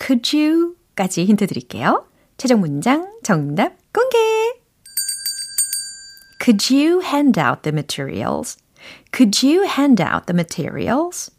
could 0.00 0.36
you 0.36 0.74
까지 0.96 1.24
힌트 1.24 1.46
드릴게요. 1.46 2.06
최종 2.36 2.60
문장 2.60 3.18
정답 3.22 3.74
공개! 3.92 4.63
Could 6.44 6.70
you 6.70 7.00
hand 7.00 7.38
out 7.38 7.62
the 7.62 7.72
materials? 7.72 8.58
Could 9.12 9.42
you 9.42 9.64
hand 9.64 10.02
out 10.02 10.26
the 10.26 10.34
materials? 10.34 11.32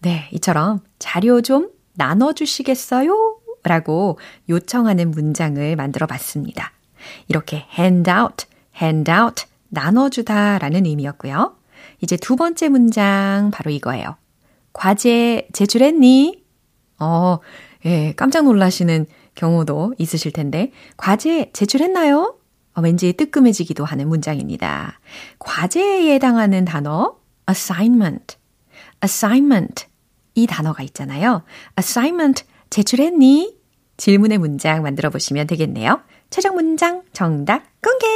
네, 0.00 0.28
이처럼 0.32 0.80
자료 0.98 1.40
좀 1.40 1.70
나눠주시겠어요? 1.94 3.38
라고 3.62 4.18
요청하는 4.50 5.10
문장을 5.10 5.74
만들어 5.76 6.06
봤습니다. 6.06 6.72
이렇게 7.28 7.64
hand 7.78 8.10
out, 8.10 8.44
hand 8.76 9.10
out, 9.10 9.46
나눠주다 9.70 10.58
라는 10.58 10.84
의미였고요. 10.84 11.56
이제 12.02 12.18
두 12.18 12.36
번째 12.36 12.68
문장 12.68 13.50
바로 13.54 13.70
이거예요. 13.70 14.16
과제 14.74 15.48
제출했니? 15.54 16.44
어, 16.98 17.38
예, 17.86 18.12
깜짝 18.18 18.44
놀라시는 18.44 19.06
경우도 19.34 19.94
있으실 19.96 20.32
텐데, 20.32 20.72
과제 20.98 21.52
제출했나요? 21.54 22.36
어, 22.74 22.80
왠지 22.80 23.12
뜨끔해지기도 23.12 23.84
하는 23.84 24.08
문장입니다. 24.08 24.98
과제에 25.38 26.14
해당하는 26.14 26.64
단어, 26.64 27.16
assignment, 27.48 28.36
assignment. 29.04 29.86
이 30.34 30.46
단어가 30.46 30.82
있잖아요. 30.84 31.42
assignment 31.78 32.44
제출했니? 32.70 33.58
질문의 33.98 34.38
문장 34.38 34.82
만들어 34.82 35.10
보시면 35.10 35.46
되겠네요. 35.46 36.00
최종 36.30 36.54
문장 36.54 37.02
정답 37.12 37.62
공개! 37.82 38.06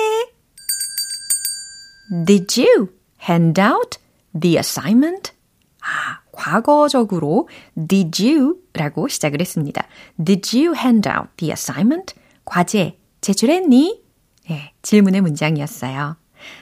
Did 2.25 2.63
you 2.63 2.89
hand 3.23 3.61
out 3.61 3.99
the 4.39 4.57
assignment? 4.57 5.33
아, 5.83 6.21
과거적으로 6.33 7.49
did 7.89 8.27
you 8.27 8.57
라고 8.73 9.09
시작을 9.09 9.41
했습니다. 9.41 9.87
Did 10.25 10.57
you 10.57 10.75
hand 10.75 11.09
out 11.09 11.29
the 11.37 11.51
assignment? 11.51 12.15
과제 12.45 12.99
제출했니? 13.21 14.06
네, 14.49 14.73
질문의 14.83 15.21
문장이었어요. 15.21 16.17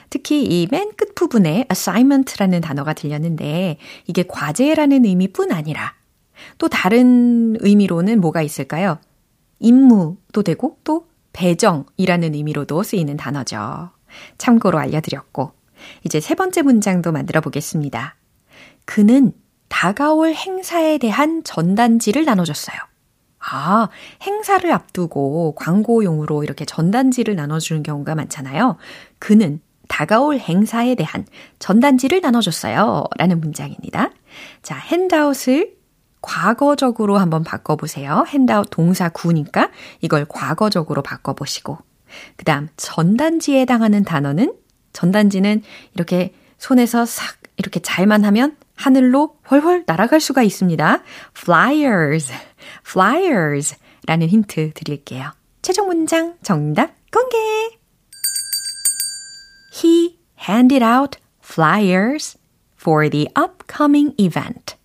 특히 0.09 0.43
이 0.43 0.67
맨 0.71 0.91
끝 0.97 1.13
부분에 1.15 1.65
assignment라는 1.71 2.61
단어가 2.61 2.93
들렸는데 2.93 3.77
이게 4.07 4.23
과제라는 4.27 5.05
의미뿐 5.05 5.51
아니라 5.51 5.93
또 6.57 6.67
다른 6.67 7.55
의미로는 7.59 8.21
뭐가 8.21 8.41
있을까요? 8.41 8.97
임무도 9.59 10.43
되고 10.43 10.77
또 10.83 11.07
배정이라는 11.33 12.33
의미로도 12.33 12.83
쓰이는 12.83 13.17
단어죠. 13.17 13.91
참고로 14.37 14.79
알려드렸고 14.79 15.51
이제 16.05 16.19
세 16.19 16.35
번째 16.35 16.61
문장도 16.61 17.11
만들어 17.11 17.41
보겠습니다. 17.41 18.15
그는 18.85 19.33
다가올 19.67 20.33
행사에 20.33 20.97
대한 20.97 21.43
전단지를 21.43 22.23
나눠줬어요. 22.25 22.77
아, 23.51 23.89
행사를 24.23 24.71
앞두고 24.71 25.55
광고용으로 25.55 26.43
이렇게 26.43 26.65
전단지를 26.65 27.35
나눠주는 27.35 27.83
경우가 27.83 28.15
많잖아요. 28.15 28.77
그는 29.19 29.61
다가올 29.87 30.39
행사에 30.39 30.95
대한 30.95 31.25
전단지를 31.59 32.21
나눠줬어요. 32.21 33.03
라는 33.17 33.39
문장입니다. 33.39 34.09
자, 34.63 34.75
핸드아웃을 34.75 35.75
과거적으로 36.21 37.17
한번 37.17 37.43
바꿔보세요. 37.43 38.25
핸드아웃 38.27 38.67
동사 38.71 39.09
구니까 39.09 39.69
이걸 40.01 40.25
과거적으로 40.27 41.03
바꿔보시고. 41.03 41.77
그 42.35 42.45
다음, 42.45 42.67
전단지에 42.77 43.61
해당하는 43.61 44.03
단어는, 44.03 44.55
전단지는 44.93 45.61
이렇게 45.93 46.33
손에서 46.57 47.05
싹 47.05 47.44
이렇게 47.57 47.79
잘만 47.79 48.25
하면 48.25 48.57
하늘로 48.75 49.37
훨훨 49.49 49.83
날아갈 49.85 50.19
수가 50.19 50.43
있습니다. 50.43 51.03
flyers, 51.37 52.31
flyers 52.85 53.75
라는 54.07 54.27
힌트 54.27 54.73
드릴게요. 54.73 55.31
최종 55.61 55.87
문장 55.87 56.35
정답 56.43 56.93
공개! 57.11 57.37
He 59.73 60.17
handed 60.47 60.83
out 60.83 61.17
flyers 61.43 62.37
for 62.79 63.09
the 63.09 63.27
upcoming 63.37 64.13
event. 64.17 64.75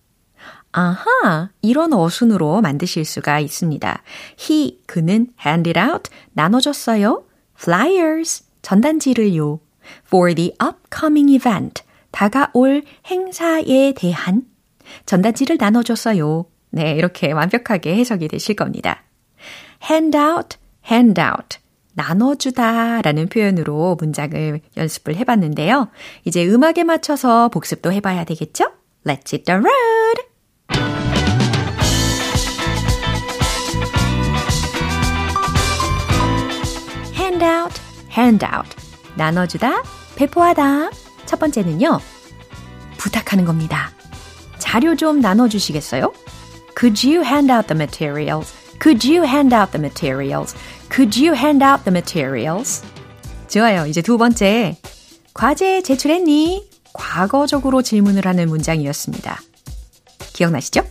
아하, 0.73 1.49
이런 1.61 1.93
어순으로 1.93 2.61
만드실 2.61 3.03
수가 3.03 3.39
있습니다. 3.39 4.01
He, 4.39 4.79
그는 4.87 5.27
handed 5.45 5.77
out, 5.77 6.09
나눠줬어요. 6.33 7.25
flyers, 7.57 8.43
전단지를요. 8.61 9.59
for 10.05 10.33
the 10.33 10.53
upcoming 10.63 11.29
event, 11.29 11.83
다가올 12.11 12.83
행사에 13.07 13.93
대한 13.95 14.43
전단지를 15.05 15.57
나눠줬어요. 15.59 16.45
네, 16.71 16.93
이렇게 16.93 17.31
완벽하게 17.31 17.95
해석이 17.95 18.27
되실 18.27 18.55
겁니다. 18.55 19.03
hand 19.89 20.17
out, 20.17 20.57
hand 20.89 21.21
out. 21.21 21.59
나눠주다 21.93 23.01
라는 23.01 23.27
표현으로 23.27 23.95
문장을 23.99 24.61
연습을 24.77 25.15
해봤는데요. 25.17 25.89
이제 26.23 26.45
음악에 26.47 26.83
맞춰서 26.83 27.49
복습도 27.49 27.91
해봐야 27.91 28.23
되겠죠? 28.23 28.71
Let's 29.05 29.33
hit 29.33 29.43
the 29.43 29.59
road! 29.59 30.31
hand 37.17 37.43
out, 37.43 37.81
hand 38.15 38.45
out. 38.45 38.75
나눠주다, 39.15 39.83
배포하다. 40.15 41.10
첫 41.31 41.39
번째는요. 41.39 42.01
부탁하는 42.97 43.45
겁니다. 43.45 43.89
자료 44.59 44.97
좀 44.97 45.21
나눠주시겠어요? 45.21 46.11
Could 46.77 47.07
you 47.07 47.25
hand 47.25 47.49
out 47.49 47.67
the 47.67 47.77
materials? 47.77 48.53
Could 48.81 49.09
you 49.09 49.23
hand 49.25 49.55
out 49.55 49.71
the 49.71 49.79
materials? 49.79 50.53
Could 50.91 51.17
you 51.17 51.33
hand 51.33 51.63
out 51.63 51.85
the 51.85 51.93
materials? 51.93 52.83
좋아요. 53.47 53.85
이제 53.85 54.01
두 54.01 54.17
번째. 54.17 54.75
과제 55.33 55.81
제출했니? 55.83 56.69
과거적으로 56.91 57.81
질문을 57.81 58.25
하는 58.25 58.49
문장이었습니다. 58.49 59.39
기억나시죠? 60.33 60.83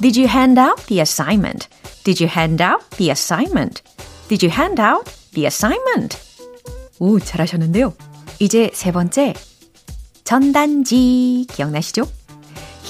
Did 0.00 0.20
you 0.20 0.30
hand 0.30 0.60
out 0.60 0.86
the 0.86 1.00
assignment? 1.00 1.66
Did 2.04 2.22
you 2.22 2.30
hand 2.32 2.62
out 2.62 2.88
the 2.96 3.10
assignment? 3.10 3.82
Did 4.28 4.46
you 4.46 4.54
hand 4.56 4.80
out 4.80 5.10
the 5.32 5.46
assignment? 5.46 6.16
오, 7.00 7.18
잘하셨는데요. 7.18 7.92
이제 8.38 8.70
세 8.72 8.92
번째. 8.92 9.34
전단지 10.24 11.46
기억나시죠? 11.50 12.06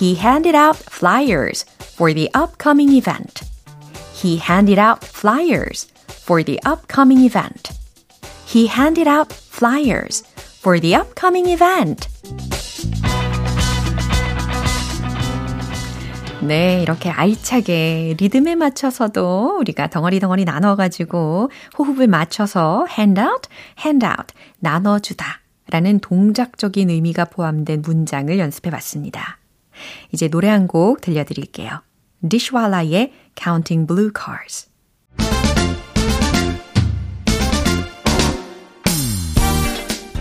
He 0.01 0.17
handed 0.17 0.57
out 0.57 0.79
flyers 0.91 1.67
for 1.95 2.15
the 2.15 2.31
upcoming 2.35 2.97
event. 2.97 3.45
He 4.15 4.39
handed 4.39 4.81
out 4.81 5.05
flyers 5.05 5.89
for 6.09 6.43
the 6.43 6.59
upcoming 6.65 7.25
event. 7.25 7.73
He 8.47 8.67
handed 8.69 9.09
out 9.09 9.33
flyers 9.33 10.25
for 10.61 10.81
the 10.81 10.95
upcoming 10.95 11.51
event. 11.51 12.09
네, 16.41 16.83
이렇게 16.83 17.11
알차게 17.11 18.17
리듬에 18.19 18.55
맞춰서도 18.55 19.57
우리가 19.61 19.89
덩어리 19.89 20.21
덩어리 20.21 20.45
나눠 20.45 20.77
가지고 20.77 21.51
호흡을 21.79 22.07
맞춰서 22.07 22.87
hand 22.91 23.21
out, 23.21 23.49
hand 23.79 24.05
out, 24.07 24.35
나눠 24.61 24.99
주다 24.99 25.44
라는 25.71 25.99
동작적인 26.01 26.91
의미가 26.91 27.27
포함된 27.27 27.83
문장을 27.83 28.39
연습해 28.39 28.71
봤습니다. 28.71 29.39
이제 30.13 30.29
노래 30.29 30.49
한 30.49 30.67
곡 30.67 31.01
들려드릴게요. 31.01 31.83
디시왈라의 32.29 33.13
Counting 33.37 33.87
Blue 33.87 34.11
Cars. 34.17 34.69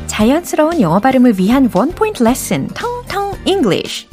자연스러운 0.07 0.79
영어 0.79 0.99
발음을 0.99 1.39
위한 1.39 1.69
원 1.73 1.89
포인트 1.91 2.23
레슨, 2.23 2.67
텅텅 2.67 3.33
English. 3.45 4.07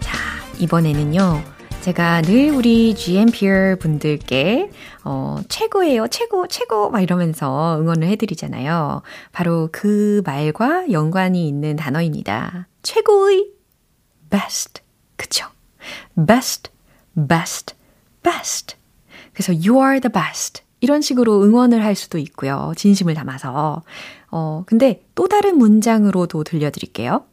자, 0.00 0.16
이번에는요. 0.58 1.42
제가 1.80 2.20
늘 2.20 2.50
우리 2.50 2.94
GMPR 2.94 3.76
분들께 3.78 4.70
어, 5.04 5.38
최고예요, 5.48 6.08
최고, 6.08 6.46
최고 6.46 6.90
막 6.90 7.00
이러면서 7.00 7.78
응원을 7.80 8.06
해드리잖아요. 8.08 9.00
바로 9.32 9.70
그 9.72 10.20
말과 10.26 10.92
연관이 10.92 11.48
있는 11.48 11.76
단어입니다. 11.76 12.68
최고의 12.82 13.50
best. 14.30 14.82
그쵸? 15.16 15.46
best, 16.14 16.70
best, 17.16 17.74
best. 18.22 18.76
그래서 19.32 19.54
you 19.54 19.82
are 19.82 20.00
the 20.00 20.12
best. 20.12 20.62
이런 20.80 21.00
식으로 21.00 21.42
응원을 21.42 21.82
할 21.82 21.94
수도 21.94 22.18
있고요. 22.18 22.74
진심을 22.76 23.14
담아서. 23.14 23.82
어, 24.30 24.64
근데 24.66 25.02
또 25.14 25.28
다른 25.28 25.56
문장으로도 25.56 26.44
들려드릴게요. 26.44 27.24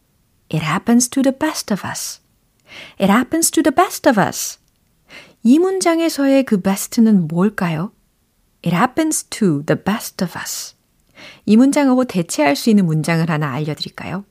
It 0.54 0.66
happens 0.66 1.10
to 1.10 1.22
the 1.22 1.38
best 1.38 1.74
of 1.74 1.86
us. 1.86 2.22
It 3.00 3.12
happens 3.12 3.52
to 3.52 3.64
the 3.64 3.74
best 3.74 4.10
of 4.10 4.20
us. 4.20 4.60
이 5.44 5.60
문장에서의 5.60 6.44
그 6.44 6.62
best는 6.62 7.28
뭘까요? 7.28 7.92
It 8.66 8.76
happens 8.76 9.24
to 9.26 9.64
the 9.66 9.82
best 9.82 10.24
of 10.24 10.38
us. 10.38 10.76
이 11.46 11.56
문장하고 11.56 12.06
대체할 12.06 12.56
수 12.56 12.70
있는 12.70 12.86
문장을 12.86 13.28
하나 13.30 13.52
알려드릴까요? 13.52 14.26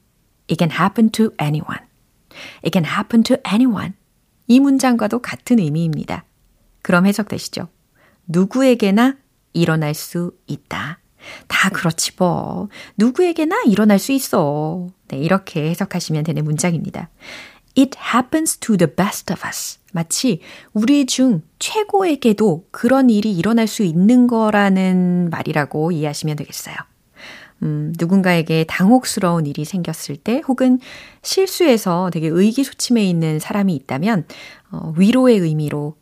It 0.50 0.56
can 0.58 0.70
happen 0.70 1.10
to 1.10 1.30
anyone. 1.40 1.80
It 2.64 2.70
can 2.72 2.84
happen 2.84 3.22
to 3.24 3.36
anyone. 3.50 3.94
이 4.46 4.60
문장과도 4.60 5.20
같은 5.20 5.58
의미입니다. 5.58 6.24
그럼 6.82 7.06
해석되시죠? 7.06 7.68
누구에게나 8.26 9.16
일어날 9.52 9.94
수 9.94 10.32
있다. 10.46 11.00
다 11.48 11.68
그렇지 11.70 12.12
뭐. 12.16 12.68
누구에게나 12.96 13.62
일어날 13.66 13.98
수 13.98 14.12
있어. 14.12 14.88
네, 15.08 15.18
이렇게 15.18 15.70
해석하시면 15.70 16.24
되는 16.24 16.44
문장입니다. 16.44 17.08
It 17.78 17.98
happens 17.98 18.58
to 18.58 18.76
the 18.76 18.92
best 18.92 19.32
of 19.32 19.42
us. 19.46 19.78
마치 19.92 20.40
우리 20.72 21.06
중 21.06 21.42
최고에게도 21.58 22.66
그런 22.70 23.10
일이 23.10 23.32
일어날 23.32 23.66
수 23.66 23.82
있는 23.82 24.26
거라는 24.26 25.30
말이라고 25.30 25.92
이해하시면 25.92 26.36
되겠어요. 26.36 26.74
음, 27.62 27.94
누군가에게 27.98 28.64
당혹스러운 28.64 29.46
일이 29.46 29.64
생겼을 29.64 30.16
때 30.16 30.42
혹은 30.46 30.78
실수해서 31.22 32.10
되게 32.12 32.28
의기소침해 32.28 33.02
있는 33.02 33.38
사람이 33.38 33.74
있다면 33.74 34.26
어, 34.70 34.92
위로의 34.96 35.38
의미로 35.38 35.96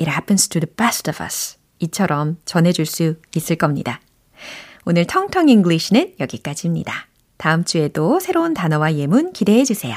It 0.00 0.10
happens 0.10 0.48
to 0.48 0.60
the 0.60 0.72
best 0.74 1.08
of 1.08 1.22
us. 1.22 1.56
이처럼 1.78 2.38
전해줄 2.44 2.86
수 2.86 3.16
있을 3.34 3.56
겁니다. 3.56 4.00
오늘 4.84 5.04
텅텅 5.04 5.48
English는 5.48 6.14
여기까지입니다. 6.20 7.06
다음 7.36 7.64
주에도 7.64 8.18
새로운 8.20 8.54
단어와 8.54 8.94
예문 8.94 9.32
기대해 9.32 9.64
주세요. 9.64 9.96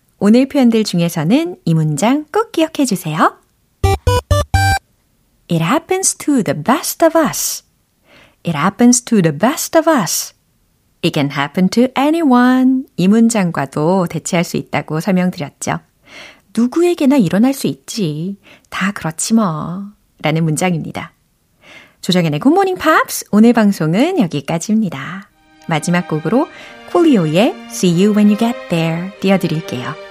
오늘 0.23 0.47
표현들 0.47 0.83
중에서는 0.83 1.55
이 1.65 1.73
문장 1.73 2.25
꼭 2.31 2.51
기억해 2.51 2.85
주세요. 2.85 3.39
It 5.49 5.63
happens 5.63 6.15
to 6.15 6.43
the 6.43 6.63
best 6.63 7.03
of 7.03 7.17
us. 7.17 7.63
It 8.45 8.55
happens 8.55 9.03
to 9.03 9.23
the 9.23 9.35
best 9.35 9.75
of 9.75 9.89
us. 9.89 10.35
It 11.03 11.19
can 11.19 11.31
happen 11.31 11.69
to 11.69 11.87
anyone. 11.97 12.83
이 12.97 13.07
문장과도 13.07 14.05
대체할 14.11 14.43
수 14.43 14.57
있다고 14.57 14.99
설명드렸죠. 14.99 15.79
누구에게나 16.55 17.17
일어날 17.17 17.55
수 17.55 17.65
있지. 17.65 18.37
다 18.69 18.91
그렇지 18.91 19.33
뭐. 19.33 19.85
라는 20.21 20.43
문장입니다. 20.43 21.13
조정연의 22.01 22.41
굿모닝 22.41 22.75
팝스 22.75 23.25
오늘 23.31 23.53
방송은 23.53 24.19
여기까지입니다. 24.19 25.31
마지막 25.65 26.07
곡으로 26.07 26.47
콜리오의 26.91 27.55
See 27.71 28.05
You 28.05 28.15
When 28.15 28.27
You 28.27 28.37
Get 28.37 28.69
There 28.69 29.19
띄워드릴게요. 29.19 30.10